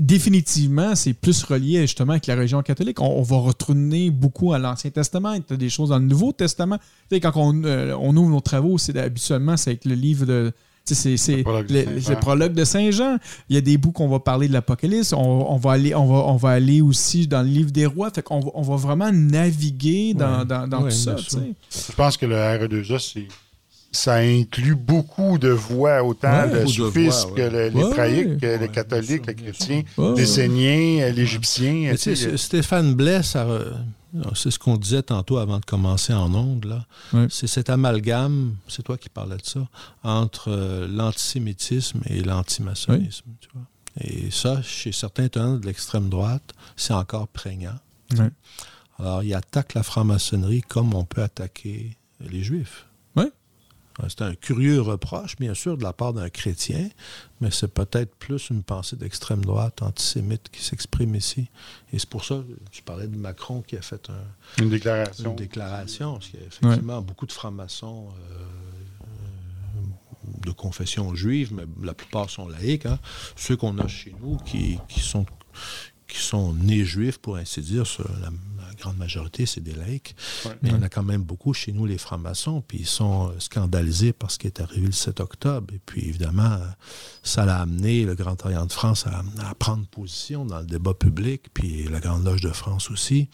[0.00, 3.00] définitivement, c'est plus relié justement avec la religion catholique.
[3.00, 5.32] On, on va retourner beaucoup à l'Ancien Testament.
[5.34, 6.78] Il y a des choses dans le Nouveau Testament.
[6.78, 10.26] Tu sais, quand on, euh, on ouvre nos travaux, c'est habituellement c'est avec le livre
[10.26, 10.52] de.
[10.86, 12.10] tu sais, C'est c'est Le prologue de le, Saint-Jean.
[12.10, 13.16] le prologue de Saint-Jean.
[13.48, 15.12] Il y a des bouts qu'on va parler de l'Apocalypse.
[15.12, 18.10] On, on va aller, on, va, on va aller aussi dans le livre des rois.
[18.10, 20.44] Fait qu'on va, on va vraiment naviguer dans, Ouais.
[20.46, 21.14] dans, dans Ouais, tout ça.
[21.14, 21.52] tu sais.
[21.90, 23.28] Je pense que le RE2A, c'est-
[23.98, 27.50] ça inclut beaucoup de voix, autant Ouais, le soufisme que ouais.
[27.50, 30.16] le- Ouais, l'hébraïque, que ouais, le catholique, bien le sûr, bien chrétien, Ouais, ouais.
[30.20, 31.94] l'essénien, euh, l'égyptien.
[32.00, 33.72] Tu sais, Stéphane Blais, ça, euh,
[34.34, 36.86] c'est ce qu'on disait tantôt avant de commencer en ondes, là.
[37.12, 37.26] Ouais.
[37.30, 39.66] C'est cet amalgame, c'est toi qui parlais de ça,
[40.02, 43.24] entre euh, l'antisémitisme et l'antimaçonnisme.
[44.00, 47.78] Et ça, chez certains tenants de l'extrême droite, c'est encore prégnant.
[48.16, 48.30] Ouais.
[49.00, 52.84] Alors, il attaque la franc-maçonnerie comme on peut attaquer les juifs.
[54.08, 56.88] C'est un curieux reproche, bien sûr, de la part d'un chrétien,
[57.40, 61.48] mais c'est peut-être plus une pensée d'extrême droite antisémite qui s'exprime ici.
[61.92, 65.30] Et c'est pour ça, je parlais de Macron qui a fait un- une déclaration.
[65.30, 68.42] une déclaration, parce qu'il y a effectivement beaucoup de francs-maçons euh,
[69.02, 72.86] euh, de confession juive, mais la plupart sont laïcs.
[72.86, 72.98] hein.
[73.36, 75.26] Ceux qu'on a chez nous qui, qui sont
[76.08, 78.30] qui sont nés juifs, pour ainsi dire, sur la,
[78.66, 80.14] la grande majorité, c'est des laïcs.
[80.46, 80.52] Ouais.
[80.62, 83.28] Mais il y en a quand même beaucoup chez nous, les francs-maçons, puis ils sont
[83.28, 85.72] euh, scandalisés par ce qui est arrivé le 7 octobre.
[85.74, 86.66] Et puis, évidemment, euh,
[87.22, 90.94] ça l'a amené, le Grand Orient de France, à, à prendre position dans le débat
[90.94, 93.28] public, puis la Grande Loge de France aussi,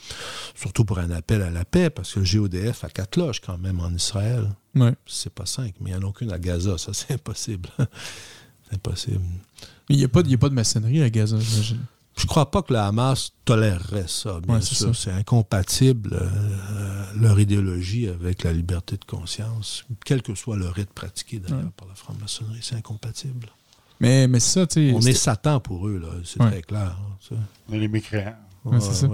[0.55, 3.57] surtout pour un appel à la paix, parce que le GODF a quatre loges quand
[3.59, 4.49] même en Israël.
[4.75, 4.95] Ouais.
[5.07, 7.69] C'est pas cinq, mais il n'y en a aucune à Gaza, ça c'est impossible.
[7.79, 9.21] c'est impossible.
[9.91, 11.85] Il n'y a, pas de- il y a pas de maçonnerie à Gaza, j'imagine.
[12.17, 14.95] Je crois pas que le Hamas tolérerait ça, bien Ouais, c'est sûr.
[14.95, 15.11] ça.
[15.11, 20.91] C'est incompatible, euh, leur idéologie, avec la liberté de conscience, quel que soit le rite
[20.91, 21.71] pratiqué d'ailleurs Ouais.
[21.77, 22.61] par la franc-maçonnerie.
[22.63, 23.49] C'est incompatible.
[24.01, 24.95] Mais, mais c'est ça, tu sais.
[24.95, 26.09] On est Satan pour eux, là.
[26.25, 26.51] C'est Ouais.
[26.51, 26.97] très clair.
[27.01, 27.35] hein, ça.
[27.69, 28.37] On est les mécréants.
[28.65, 29.09] Ouais, c'est ça.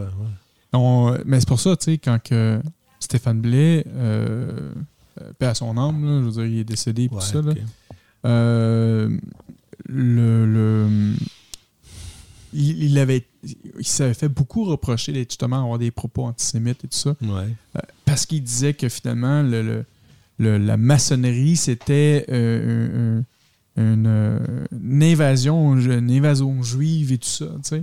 [0.73, 2.61] On- mais c'est pour ça, tu sais, quand que
[3.01, 4.73] Stéphane Blais, euh,
[5.21, 7.41] euh, paix à son âme, là, je veux dire, il est décédé tout Ouais, ça,
[7.43, 7.55] là,
[8.27, 9.17] euh,
[9.87, 11.15] le, le-
[12.53, 13.27] il, il avait,
[13.79, 17.49] il s'avait fait beaucoup reprocher d'être justement avoir des propos antisémites et tout ça, Ouais.
[17.77, 19.85] euh, parce qu'il disait que finalement, le, le-
[20.39, 23.21] le- la maçonnerie, c'était euh,
[23.77, 24.41] un- un- une,
[24.73, 27.83] une invasion, une invasion juive et tout ça, tu sais.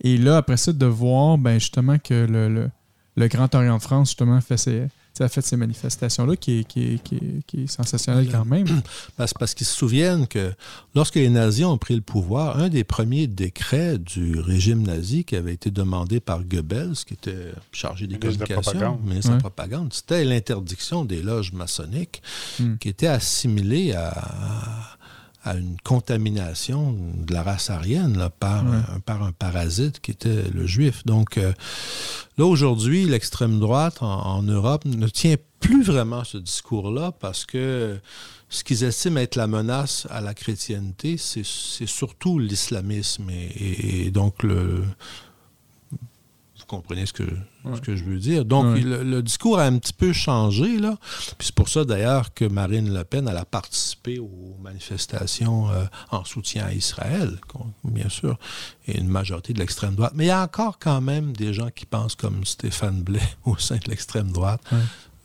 [0.00, 2.70] Et là, après ça, de voir ben, justement que le, le-
[3.16, 4.86] le Grand Orient de France, justement, fait ses,
[5.24, 8.66] a fait ces manifestations-là, qui est, qui, est, qui, est, qui est sensationnel quand même.
[9.16, 10.52] Parce, parce qu'ils se souviennent que
[10.94, 15.34] lorsque les nazis ont pris le pouvoir, un des premiers décrets du régime nazi qui
[15.36, 19.04] avait été demandé par Goebbels, qui était chargé des Ministre de communications, propagande.
[19.04, 19.40] ministre de Ouais.
[19.40, 22.22] propagande, c'était l'interdiction des loges maçonniques
[22.60, 22.76] Hmm.
[22.76, 24.97] qui était assimilée à,
[25.48, 26.94] à une contamination
[27.26, 28.76] de la race aryenne là, par, Ouais.
[28.94, 31.04] un, par un parasite qui était le juif.
[31.06, 31.52] Donc euh,
[32.36, 37.98] là, aujourd'hui, l'extrême droite en, en Europe ne tient plus vraiment ce discours-là parce que
[38.48, 41.42] ce qu'ils estiment être la menace à la chrétienté, c'est
[41.86, 43.28] surtout l'islamisme.
[43.30, 44.84] Et, et- et donc, le,
[46.68, 47.24] comprenez ce que,
[47.74, 48.44] ce que je veux dire.
[48.44, 48.80] Donc, Ouais.
[48.80, 50.78] le, le discours a un petit peu changé.
[50.78, 50.96] Là.
[51.36, 55.84] Puis c'est pour ça, d'ailleurs, que Marine Le Pen elle a participé aux manifestations euh,
[56.10, 57.38] en soutien à Israël,
[57.84, 58.38] bien sûr,
[58.86, 60.12] et une majorité de l'extrême droite.
[60.14, 63.56] Mais il y a encore quand même des gens qui pensent comme Stéphane Blais au
[63.58, 64.78] sein de l'extrême droite, Ouais.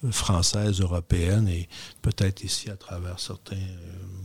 [0.05, 1.67] euh, française, européenne, et
[2.01, 4.22] peut-être ici à travers certains euh,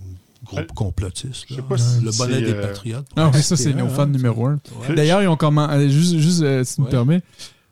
[0.49, 1.45] groupes Euh, complotistes.
[1.49, 1.61] je là.
[1.61, 3.07] sais pas si le bonnet des euh, patriotes.
[3.17, 4.59] Ah oui, ça, c'est nos fans numéro un.
[4.89, 4.95] Ouais.
[4.95, 7.23] D'ailleurs, ils ont commencé, juste, juste euh, si tu me permets,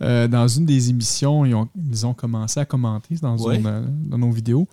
[0.03, 3.57] euh, dans une des émissions, ils ont, ils ont commencé à commenter dans, Ouais.
[3.57, 4.69] une- euh, dans nos vidéos.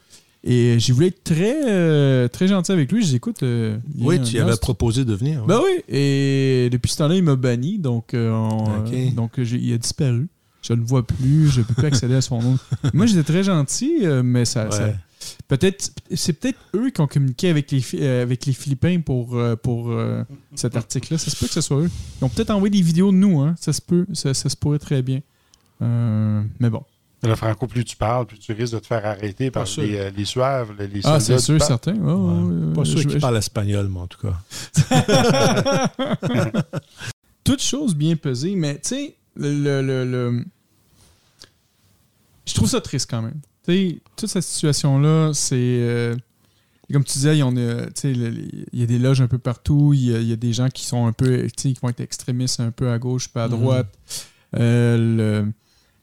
[0.45, 3.01] Et j'ai voulu être très, euh, très gentil avec lui.
[3.05, 3.41] J'écoute.
[3.43, 5.45] euh, Oui, tu avais proposé de venir.
[5.45, 5.81] Ben oui.
[5.87, 7.79] Et depuis ce temps-là, il m'a banni.
[7.79, 10.27] Donc, euh, on- euh, donc il a disparu.
[10.61, 11.47] Je ne le vois plus.
[11.49, 12.57] Je ne peux plus accéder à son nom.
[12.93, 14.67] Moi, j'étais très gentil, euh, mais ça.
[15.47, 19.55] Peut-être, c'est peut-être eux qui ont communiqué avec les, euh, avec les Philippins pour, euh,
[19.55, 20.23] pour euh,
[20.55, 21.17] cet article-là.
[21.17, 21.89] Ça se peut que ce soit eux.
[22.21, 23.39] Ils ont peut-être envoyé des vidéos de nous.
[23.41, 23.55] Hein.
[23.59, 24.05] Ça se peut.
[24.13, 25.21] Ça, ça se pourrait très bien.
[25.81, 26.83] Euh, mais bon.
[27.25, 30.09] Le franco, plus tu parles, plus tu risques de te faire arrêter par les, euh,
[30.09, 31.93] les suaves, les, les Ah, c'est sûr, certain.
[31.95, 34.37] Ouais, Pas sûr Je- qu'il je- parle espagnol, mais en tout cas.
[37.43, 40.45] Toute chose bien pesée, mais tu sais, le, le- le- le-
[42.45, 43.39] Je trouve ça triste quand même.
[43.65, 45.55] Tu sais, toute cette situation-là, c'est.
[45.57, 46.15] euh,
[46.91, 49.93] comme tu disais, il y, en a, il y a des loges un peu partout.
[49.93, 52.01] Il y a, il y a des gens qui sont un peu, qui vont être
[52.01, 53.59] extrémistes un peu à gauche, pas à Mhm.
[53.59, 53.87] droite.
[54.55, 54.97] Euh,
[55.43, 55.53] le- tu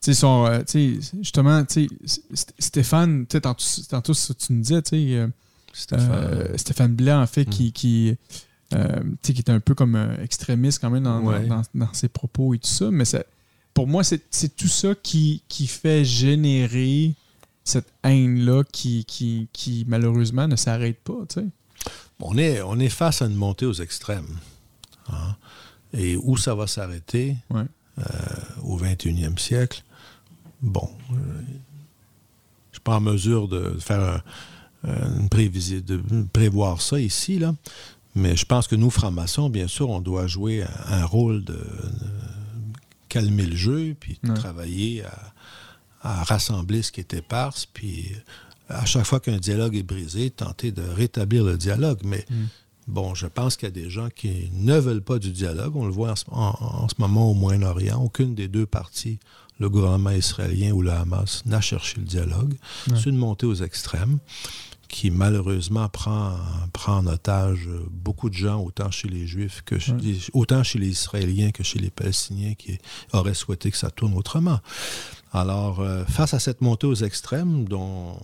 [0.00, 4.82] sais, sont, euh, tu sais, justement, tu sais, St- Stéphane, tu tantôt, tu nous disais,
[4.82, 5.28] tu sais, euh,
[5.72, 6.11] Stéphane.
[6.12, 7.50] euh, Stéphane Blanc, en fait, Mm.
[7.50, 8.16] qui, qui,
[8.74, 11.46] euh, tu sais, qui était un peu comme extrémiste quand même dans, Ouais.
[11.46, 12.90] dans, dans ses propos et tout ça.
[12.90, 13.22] Mais ça,
[13.74, 17.14] pour moi, c'est c'est tout ça qui, qui fait générer
[17.64, 21.46] cette haine-là qui, qui, qui, malheureusement, ne s'arrête pas, tu sais.
[22.20, 24.36] On est, on est face à une montée aux extrêmes.
[25.11, 25.36] hein.
[25.92, 27.64] Et où ça va s'arrêter Ouais.
[27.98, 28.02] euh,
[28.62, 29.82] au 21e siècle,
[30.62, 34.22] bon, euh, je ne suis pas en mesure de faire
[34.84, 36.00] un- une prévisi- de
[36.32, 37.54] prévoir ça ici, là.
[38.14, 41.54] mais je pense que nous, francs-maçons, bien sûr, on doit jouer un, un rôle de,
[41.54, 41.61] de
[43.08, 44.34] calmer le jeu, puis Ouais.
[44.34, 45.32] travailler à,
[46.03, 48.11] à rassembler ce qui est éparse, puis
[48.68, 52.01] à chaque fois qu'un dialogue est brisé, tenter de rétablir le dialogue.
[52.05, 52.34] Mais Mm.
[52.88, 55.74] bon, je pense qu'il y a des gens qui ne veulent pas du dialogue.
[55.76, 58.01] On le voit en ce, en- en ce moment au Moyen-Orient.
[58.01, 59.18] Aucune des deux parties,
[59.59, 62.55] le gouvernement israélien ou le Hamas, n'a cherché le dialogue.
[62.86, 64.18] C'est une montée aux extrêmes
[64.88, 66.36] qui malheureusement prend,
[66.72, 69.92] prend en otage beaucoup de gens, autant chez les Juifs que chez
[70.32, 72.76] autant chez les Israéliens que chez les Palestiniens qui
[73.12, 74.59] auraient souhaité que ça tourne autrement.
[75.33, 78.16] Alors, euh, face à cette montée aux extrêmes, dont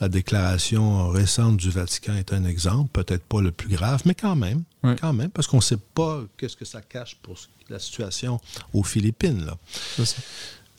[0.00, 4.36] la déclaration récente du Vatican est un exemple, peut-être pas le plus grave, mais quand
[4.36, 4.62] même,
[4.96, 8.40] quand même, parce qu'on ne sait pas qu'est-ce que ça cache pour ce- la situation
[8.72, 9.44] aux Philippines.
[9.44, 9.58] Là.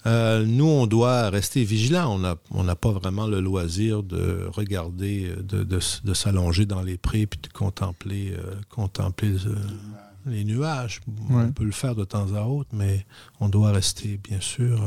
[0.05, 2.15] Euh, nous, on doit rester vigilants.
[2.15, 6.65] On n'a on pas vraiment le loisir de regarder, euh, de, de s- de s'allonger
[6.65, 9.55] dans les prés puis de contempler, euh, contempler euh,
[10.25, 11.01] les nuages.
[11.29, 11.43] Ouais.
[11.43, 13.05] On peut le faire de temps à autre, mais
[13.41, 14.81] on doit rester, bien sûr,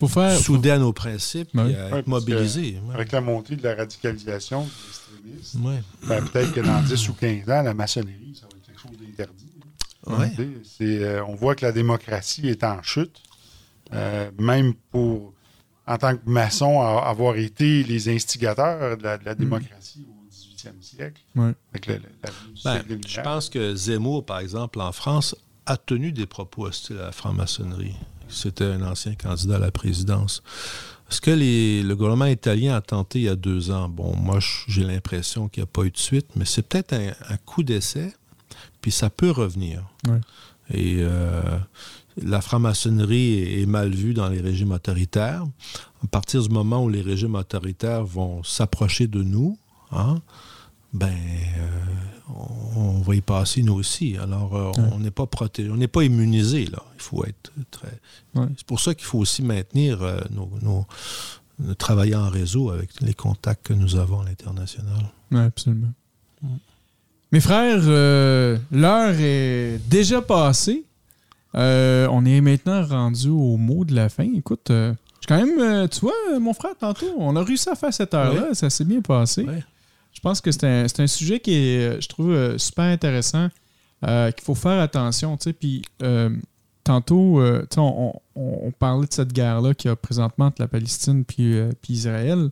[0.00, 0.36] Pour faire.
[0.36, 1.70] soudé à nos principes Ouais.
[1.70, 2.80] et à Ouais, être mobilisé.
[2.86, 2.94] Ouais.
[2.94, 5.82] Avec la montée de la radicalisation des extrémistes, Ouais.
[6.08, 8.98] ben, peut-être que dans 10 ou 15 ans, la maçonnerie, ça va être quelque chose
[8.98, 9.46] d'interdit.
[10.80, 13.20] Euh, on voit que la démocratie est en chute.
[13.92, 15.34] Euh, même pour,
[15.86, 20.80] en tant que maçon, avoir été les instigateurs de la, de la démocratie au 18e
[20.80, 21.20] siècle.
[21.34, 21.52] Ouais.
[21.72, 24.92] Avec le- le- la venue du Ben, siècle je pense que Zemmour, par exemple, en
[24.92, 25.34] France,
[25.66, 27.94] a tenu des propos hostiles à la franc-maçonnerie.
[28.30, 30.42] C'était un ancien candidat à la présidence.
[31.08, 34.38] Ce que les- le gouvernement italien a tenté il y a deux ans, bon, moi,
[34.68, 37.62] j'ai l'impression qu'il n'y a pas eu de suite, mais c'est peut-être un, un coup
[37.64, 38.14] d'essai,
[38.80, 39.82] puis ça peut revenir.
[40.08, 40.20] Ouais.
[40.72, 41.58] Et euh,
[42.22, 45.44] la franc-maçonnerie est, est mal vue dans les régimes autoritaires.
[46.04, 49.58] À partir du moment où les régimes autoritaires vont s'approcher de nous,
[49.90, 50.20] hein,
[50.92, 51.68] ben, euh,
[52.76, 54.16] on, on va y passer nous aussi.
[54.16, 54.88] Alors, euh, Ouais.
[54.92, 56.82] on n'est pas protégé, on n'est pas immunisé là.
[56.96, 57.98] Il faut être très.
[58.34, 58.46] Ouais.
[58.56, 60.86] C'est pour ça qu'il faut aussi maintenir euh, nos, nos-
[61.58, 65.10] nos- travailler en réseau avec les contacts que nous avons à l'international.
[65.30, 65.92] Oui, absolument.
[67.32, 67.78] Mes frères,
[68.72, 70.84] l'heure est déjà passée.
[71.54, 74.24] On est maintenant rendu au mot de la fin.
[74.34, 77.92] Écoute, je suis quand même, tu vois, mon frère, tantôt, on a réussi à faire
[77.92, 78.54] cette heure-là.
[78.54, 79.44] Ça s'est bien passé.
[79.44, 79.62] Ouais.
[80.12, 83.48] Je pense que c'est un, un sujet qui est, euh, je trouve, euh, super intéressant,
[84.06, 85.36] euh, qu'il faut faire attention.
[85.36, 85.52] tu sais.
[85.52, 86.30] Puis, euh,
[86.84, 90.46] tantôt, euh, tu sais, on, on- on parlait de cette guerre-là qu'il y a présentement
[90.46, 92.50] entre la Palestine puis, puis Israël.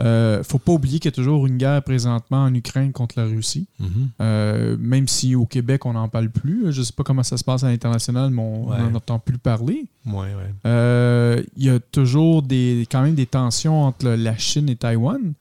[0.00, 3.26] Euh, faut pas oublier qu'il y a toujours une guerre présentement en Ukraine contre la
[3.26, 3.68] Russie.
[3.78, 4.08] Mhm.
[4.20, 6.72] Euh, même si au Québec, on n'en parle plus.
[6.72, 8.78] Je sais pas comment ça se passe à l'international, mais on Ouais.
[8.80, 9.86] n'en entend plus parler.
[10.04, 11.44] Ouais, ouais.
[11.56, 15.32] Il y a toujours des, quand même des tensions entre la Chine et Taïwan.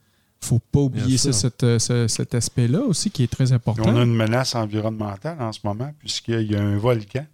[0.44, 1.30] Faut pas oublier ça,
[1.64, 3.84] euh, ce- cet aspect-là aussi qui est très important.
[3.88, 7.26] on a une menace environnementale en ce moment, puisqu'il y a un volcan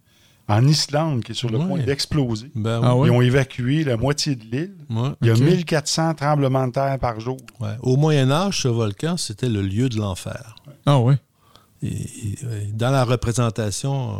[0.48, 1.66] en Islande qui est sur le Ouais.
[1.66, 2.50] point d'exploser.
[2.54, 3.02] Ben, Ah oui.
[3.02, 3.08] ouais?
[3.08, 4.74] Ils ont évacué la moitié de l'île.
[4.90, 5.10] Ouais.
[5.20, 5.40] Il y a Ok.
[5.40, 7.36] 1400 tremblements de terre par jour.
[7.60, 7.76] Ouais.
[7.82, 10.56] Au Moyen Âge, ce volcan, c'était le lieu de l'enfer.
[10.86, 11.18] Ah ouais.
[11.82, 12.38] Et- et-
[12.68, 14.14] et dans la représentation euh,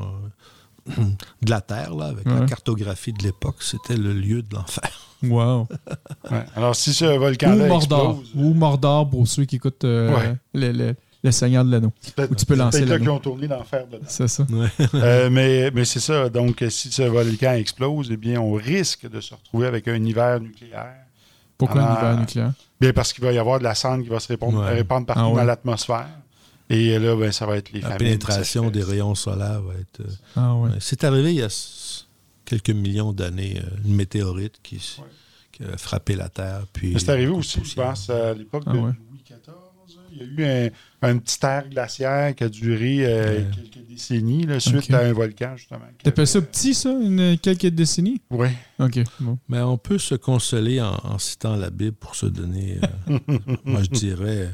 [1.43, 4.91] de la Terre, là, avec la cartographie de l'époque, c'était le lieu de l'enfer.
[5.23, 5.67] Wow.
[6.31, 6.45] Ouais.
[6.57, 8.21] Alors, si ce Ou volcan-là Mordor.
[8.21, 8.31] explose...
[8.45, 10.35] Ou Mordor pour ceux qui écoutent euh, Ouais.
[10.55, 11.93] le, le- le Seigneur de l'Anneau.
[12.19, 13.01] Ou tu peux c'est lancer là l'anneau.
[13.01, 14.05] qu'ils ont tourné l'enfer dedans.
[14.09, 14.47] C'est ça.
[14.95, 16.31] Euh, mais mais c'est ça.
[16.31, 20.03] Donc, euh, si ce volcan explose, eh bien, on risque de se retrouver avec un
[20.03, 20.95] hiver nucléaire.
[21.59, 22.53] Pourquoi un hiver nucléaire?
[22.81, 24.75] Bien, parce qu'il va y avoir de la cendre qui va se répandre, Ouais.
[24.77, 25.37] répandre partout Ah ouais.
[25.37, 26.09] dans l'atmosphère.
[26.73, 30.01] Et là, ben, ça va être les La pénétration des rayons solaires va être.
[30.01, 30.71] euh, Ah ouais.
[30.79, 31.49] C'est arrivé il y a
[32.45, 35.05] quelques millions d'années, euh, une météorite qui, Ouais.
[35.53, 36.63] qui a frappé la Terre.
[36.73, 38.93] Puis c'est arrivé aussi, je pense, à l'époque Ah de ouais.
[39.11, 39.39] Louis XIV.
[40.13, 40.27] Il y a
[40.67, 40.71] eu
[41.03, 45.13] un, un petit air glaciaire qui a duré euh, quelques décennies là, suite à un
[45.13, 45.81] volcan, justement.
[46.03, 48.21] T'appelles ça petit, ça, une, quelques décennies?
[48.31, 48.49] Oui.
[48.81, 49.39] OK, bon.
[49.49, 53.19] Mais on peut se consoler en, en citant la Bible pour se donner, euh,
[53.65, 54.51] moi je dirais,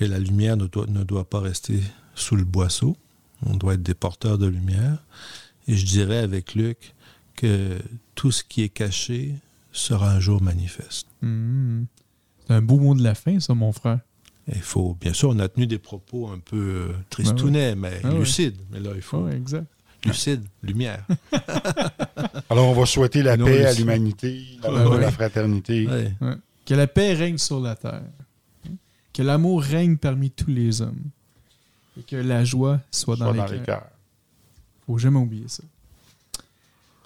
[0.00, 1.78] que la lumière ne doit, ne doit pas rester
[2.14, 2.96] sous le boisseau.
[3.44, 4.96] On doit être des porteurs de lumière.
[5.68, 6.94] Et je dirais avec Luc
[7.36, 7.78] que
[8.14, 9.34] tout ce qui est caché
[9.72, 11.06] sera un jour manifeste.
[11.20, 11.82] Hmm.
[12.46, 13.98] C'est un beau mot de la fin, ça, mon frère.
[14.48, 18.08] Il faut, bien sûr, on a tenu des propos un peu euh, tristounets, mais Ah
[18.08, 18.20] ouais.
[18.20, 18.56] lucides.
[18.72, 19.66] Mais là, il faut Ouais, exact.
[20.06, 21.06] lucide, lumière.
[22.48, 25.86] Alors, on va souhaiter la Non, paix mais à l'humanité, la, fraternité.
[26.64, 28.02] Que la paix règne sur la terre.
[29.12, 31.00] Que l'amour règne parmi tous les hommes.
[31.98, 33.86] Et que la joie soit dans, soit les, dans les cœurs.
[34.86, 35.62] Faut jamais oublier ça.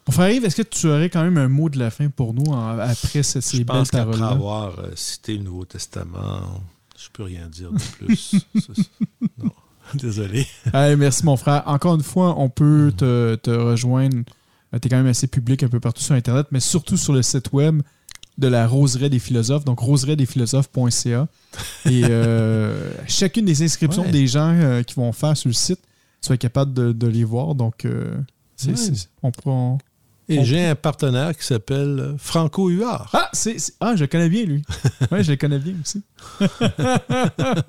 [0.07, 2.35] Mon frère Yves, est-ce que tu aurais quand même un mot de la fin pour
[2.35, 4.29] nous en- après ces, ces Je belles pense qu'après paroles-là?
[4.37, 6.63] avoir euh, cité le Nouveau Testament,
[6.99, 8.35] je peux rien dire de plus.
[9.43, 9.51] Non,
[9.95, 10.47] désolé.
[10.73, 11.63] Hey, merci, mon frère.
[11.67, 14.17] Encore une fois, on peut te, te rejoindre.
[14.73, 17.23] Tu es quand même assez public un peu partout sur Internet, mais surtout sur le
[17.23, 17.81] site web
[18.39, 21.29] de la Roseraie des philosophes, donc roseraiesdesphilosophes.ca.
[21.87, 24.11] Et euh, chacune des inscriptions Ouais.
[24.11, 25.81] des gens euh, qui vont faire sur le site,
[26.21, 27.55] tu vas être capable de, de les voir.
[27.55, 28.17] Donc, euh,
[28.57, 28.77] c'est- Ouais.
[28.77, 29.79] c'est- on prend.
[30.29, 33.11] Et On- j'ai un partenaire qui s'appelle Franco Huard.
[33.13, 34.63] Ah, c'est, c'est- ah, je le connais bien, lui.
[35.13, 36.03] Oui, je le connais bien aussi.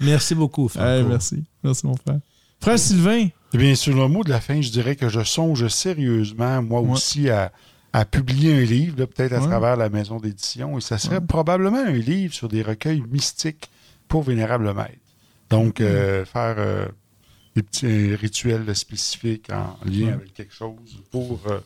[0.00, 1.08] Merci beaucoup, Franco.
[1.08, 1.42] Merci.
[1.62, 2.18] Merci, mon frère.
[2.60, 5.68] Frère Sylvain, Eh bien, sur le mot de la fin, je dirais que je songe
[5.68, 6.90] sérieusement, moi Ouais.
[6.92, 7.52] aussi, à,
[7.96, 9.46] à publier un livre, peut-être à Ouais.
[9.46, 10.76] travers la maison d'édition.
[10.76, 11.26] Et ça serait Ouais.
[11.26, 13.70] probablement un livre sur des recueils mystiques
[14.08, 14.98] pour Vénérable Maître.
[15.48, 16.86] Donc, euh, faire euh,
[17.54, 20.12] des petits rituels spécifiques en lien Ouais.
[20.12, 20.74] avec quelque chose
[21.12, 21.60] pour, euh,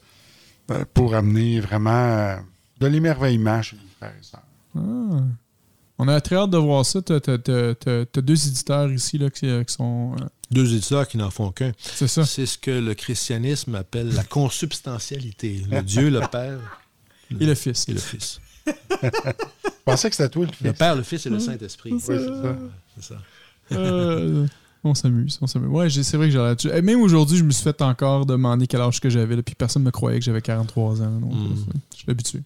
[0.70, 2.36] euh, pour amener vraiment
[2.78, 4.42] de l'émerveillement chez les frères et sœurs.
[4.76, 5.22] Ah.
[6.00, 7.00] On a très hâte de voir ça.
[7.00, 10.14] T'as- t'as deux éditeurs ici là, qui, qui sont.
[10.50, 11.72] Deux éditeurs qui n'en font qu'un.
[11.78, 12.24] c'est ça.
[12.24, 15.62] C'est ce que le christianisme appelle la consubstantialité.
[15.70, 16.58] Le Dieu, le Père
[17.38, 17.86] Et le fils.
[17.88, 18.40] et le Fils.
[18.66, 18.72] Je
[19.84, 20.66] pensais que c'était toi le fils.
[20.66, 21.92] Le Père, le Fils et le Saint-Esprit.
[21.92, 22.56] Oui, c'est ça.
[22.96, 23.14] C'est ça.
[23.72, 24.46] Euh,
[24.84, 25.68] on s'amuse, on s'amuse.
[25.70, 26.70] Ouais, c'est vrai que j'ai là-dessus.
[26.72, 29.82] Et Même aujourd'hui, je me suis fait encore demander quel âge que j'avais, puis personne
[29.82, 31.20] ne me croyait que j'avais 43 ans.
[31.20, 31.36] Donc, Mm.
[31.46, 32.40] euh, je suis habitué.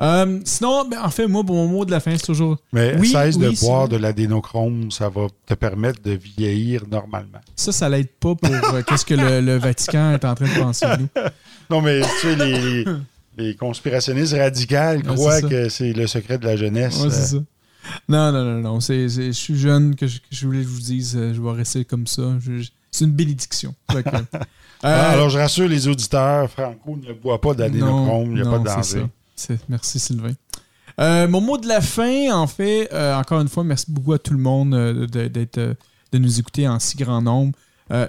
[0.00, 2.58] Euh, sinon, ben, en fait, moi, mon mot de la fin, c'est toujours.
[2.72, 7.40] Mais Oui, cesse de oui, boire de l'adénochrome, ça va te permettre de vieillir normalement.
[7.54, 10.60] Ça, ça l'aide pas pour euh, qu'est-ce que le, le Vatican est en train de
[10.60, 11.08] penser de nous.
[11.70, 12.84] Non, mais tu sais,
[13.38, 17.02] les, conspirationnistes radicales Ouais, croient que c'est le secret de la jeunesse.
[17.02, 17.44] Ouais, c'est Euh, ça.
[18.08, 18.80] Non, non, non, non.
[18.80, 21.84] je suis jeune, que je, que je voulais que je vous dise, je vais rester
[21.84, 22.22] comme ça.
[22.90, 23.74] C'est une bénédiction.
[24.84, 28.44] Euh, Ah, Alors, je rassure les auditeurs, Franco ne boit pas d'adénochrome, il n'y a
[28.44, 29.06] non, pas de danger.
[29.68, 30.32] Merci Sylvain.
[31.00, 34.18] Euh, mon mot de la fin, en fait, euh, encore une fois, merci beaucoup à
[34.18, 37.52] tout le monde euh, de, nous écouter en si grand nombre.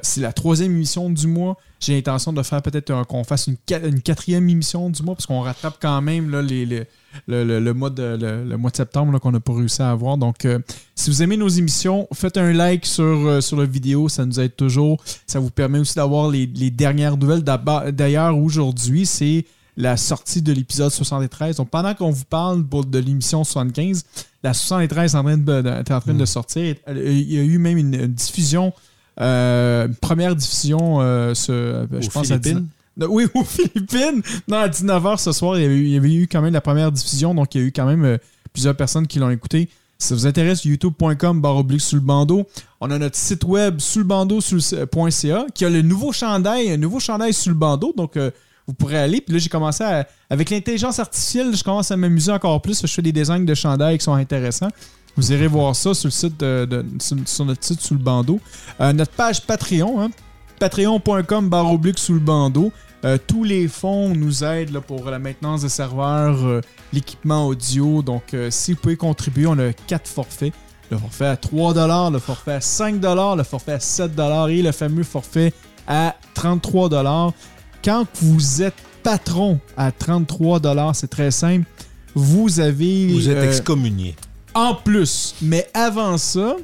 [0.01, 1.55] C'est la troisième émission du mois.
[1.79, 5.27] J'ai l'intention de faire peut-être qu'on fasse une, qua- une quatrième émission du mois parce
[5.27, 10.17] qu'on rattrape quand même le, mois de, septembre qu'on n'a pas réussi à avoir.
[10.17, 10.47] Donc,
[10.95, 14.09] si vous aimez nos émissions, faites un like sur, sur la vidéo.
[14.09, 14.97] Ça nous aide toujours.
[15.27, 17.43] Ça vous permet aussi d'avoir les, dernières nouvelles.
[17.43, 19.45] D'ailleurs, aujourd'hui, c'est
[19.77, 21.57] la sortie de l'épisode 73.
[21.57, 24.03] Donc, pendant qu'on vous parle pour- de l'émission 75,
[24.43, 26.75] la 73 est en train de, est en train de sortir.
[26.89, 28.73] Il y a eu même une, une diffusion,
[29.19, 32.67] euh, une première diffusion, euh, ce- je Aux pense à 10 Philippines?
[32.97, 34.21] non, Oui, aux Philippines.
[34.47, 36.53] Non, à 19h ce soir, il y, avait eu, il y avait eu quand même
[36.53, 37.33] la première diffusion.
[37.35, 38.17] Donc, il y a eu quand même euh,
[38.53, 39.69] plusieurs personnes qui l'ont écouté.
[39.99, 42.45] Si ça vous intéresse, youtube.com barre oblique sous le bandeau.
[42.81, 46.77] On a notre site web sous le bandeau .ca qui a le nouveau chandail, un
[46.77, 47.93] nouveau chandail sous le bandeau.
[47.97, 48.29] Donc, euh,
[48.67, 49.21] vous pourrez aller.
[49.21, 50.07] Puis là, j'ai commencé à.
[50.29, 52.81] Avec l'intelligence artificielle, je commence à m'amuser encore plus.
[52.81, 54.69] Je fais des designs de chandail qui sont intéressants.
[55.15, 56.45] Vous irez voir ça sur le site
[56.99, 58.39] sur, notre site sous le bandeau.
[58.79, 60.09] Euh, notre page Patreon, hein,
[60.59, 62.71] patreon.com barre oblique sous le bandeau.
[63.05, 66.61] Euh, tous les fonds nous aident pour la maintenance des serveurs, euh,
[66.93, 68.01] l'équipement audio.
[68.03, 70.53] Donc, si vous pouvez contribuer, on a quatre forfaits.
[70.91, 74.11] Le forfait à 3 le forfait à 5 le forfait à 7
[74.49, 75.51] et le fameux forfait
[75.87, 76.89] à 33
[77.83, 80.59] Quand vous êtes patron à 33
[80.93, 81.65] c'est très simple.
[82.15, 83.07] Vous avez.
[83.07, 84.15] Vous êtes euh, excommunié.
[84.53, 85.35] en plus.
[85.41, 86.55] Mais avant ça,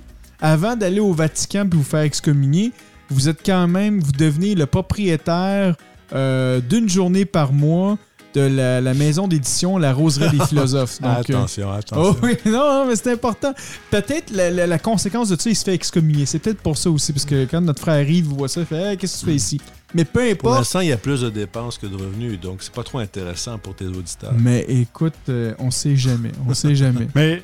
[0.41, 2.71] avant d'aller au Vatican puis vous faire excommunier,
[3.09, 5.75] vous êtes quand même, vous devenez le propriétaire
[6.13, 7.97] euh, d'une journée par mois
[8.33, 10.99] de la, la maison d'édition La Roseraie des Philosophes.
[11.01, 12.15] Donc, euh, attention, attention.
[12.19, 12.51] Oh oui, non,
[12.81, 13.53] non, mais c'est important.
[13.91, 16.25] Peut-être la, la- la conséquence de ça, il se fait excommunier.
[16.25, 18.65] C'est peut-être pour ça aussi, parce que quand notre frère arrive, il voit ça, il
[18.65, 19.61] fait Hey, Qu'est-ce que tu fais ici?
[19.93, 20.59] Mais peu Pour importe.
[20.59, 23.57] l'instant, il y a plus de dépenses que de revenus, donc c'est pas trop intéressant
[23.57, 24.33] pour tes auditeurs.
[24.37, 26.31] Mais écoute, euh, on sait jamais.
[26.47, 27.07] On sait jamais.
[27.15, 27.43] Mais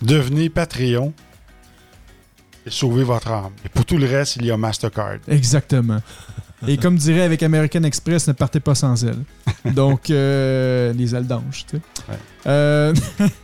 [0.00, 1.12] devenez Patreon
[2.66, 3.52] et sauvez votre âme.
[3.64, 5.18] Et pour tout le reste, il y a Mastercard.
[5.28, 6.00] Exactement.
[6.66, 9.18] Et comme dirait avec American Express, ne partez pas sans elle.
[9.74, 11.82] Donc, euh, les ailes d'ange, tu sais.
[12.08, 12.18] Ouais.
[12.46, 12.94] Euh,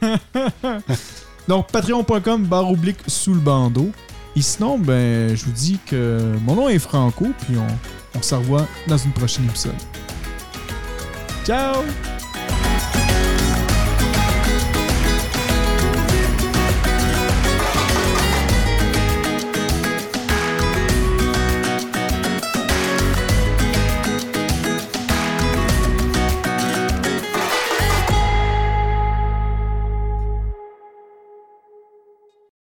[1.49, 3.90] Donc, patreon.com, barre oblique sous le bandeau.
[4.36, 7.66] Et sinon, ben, je vous dis que mon nom est Franco, puis on,
[8.14, 9.74] on se revoit dans une prochaine épisode.
[11.44, 11.82] Ciao!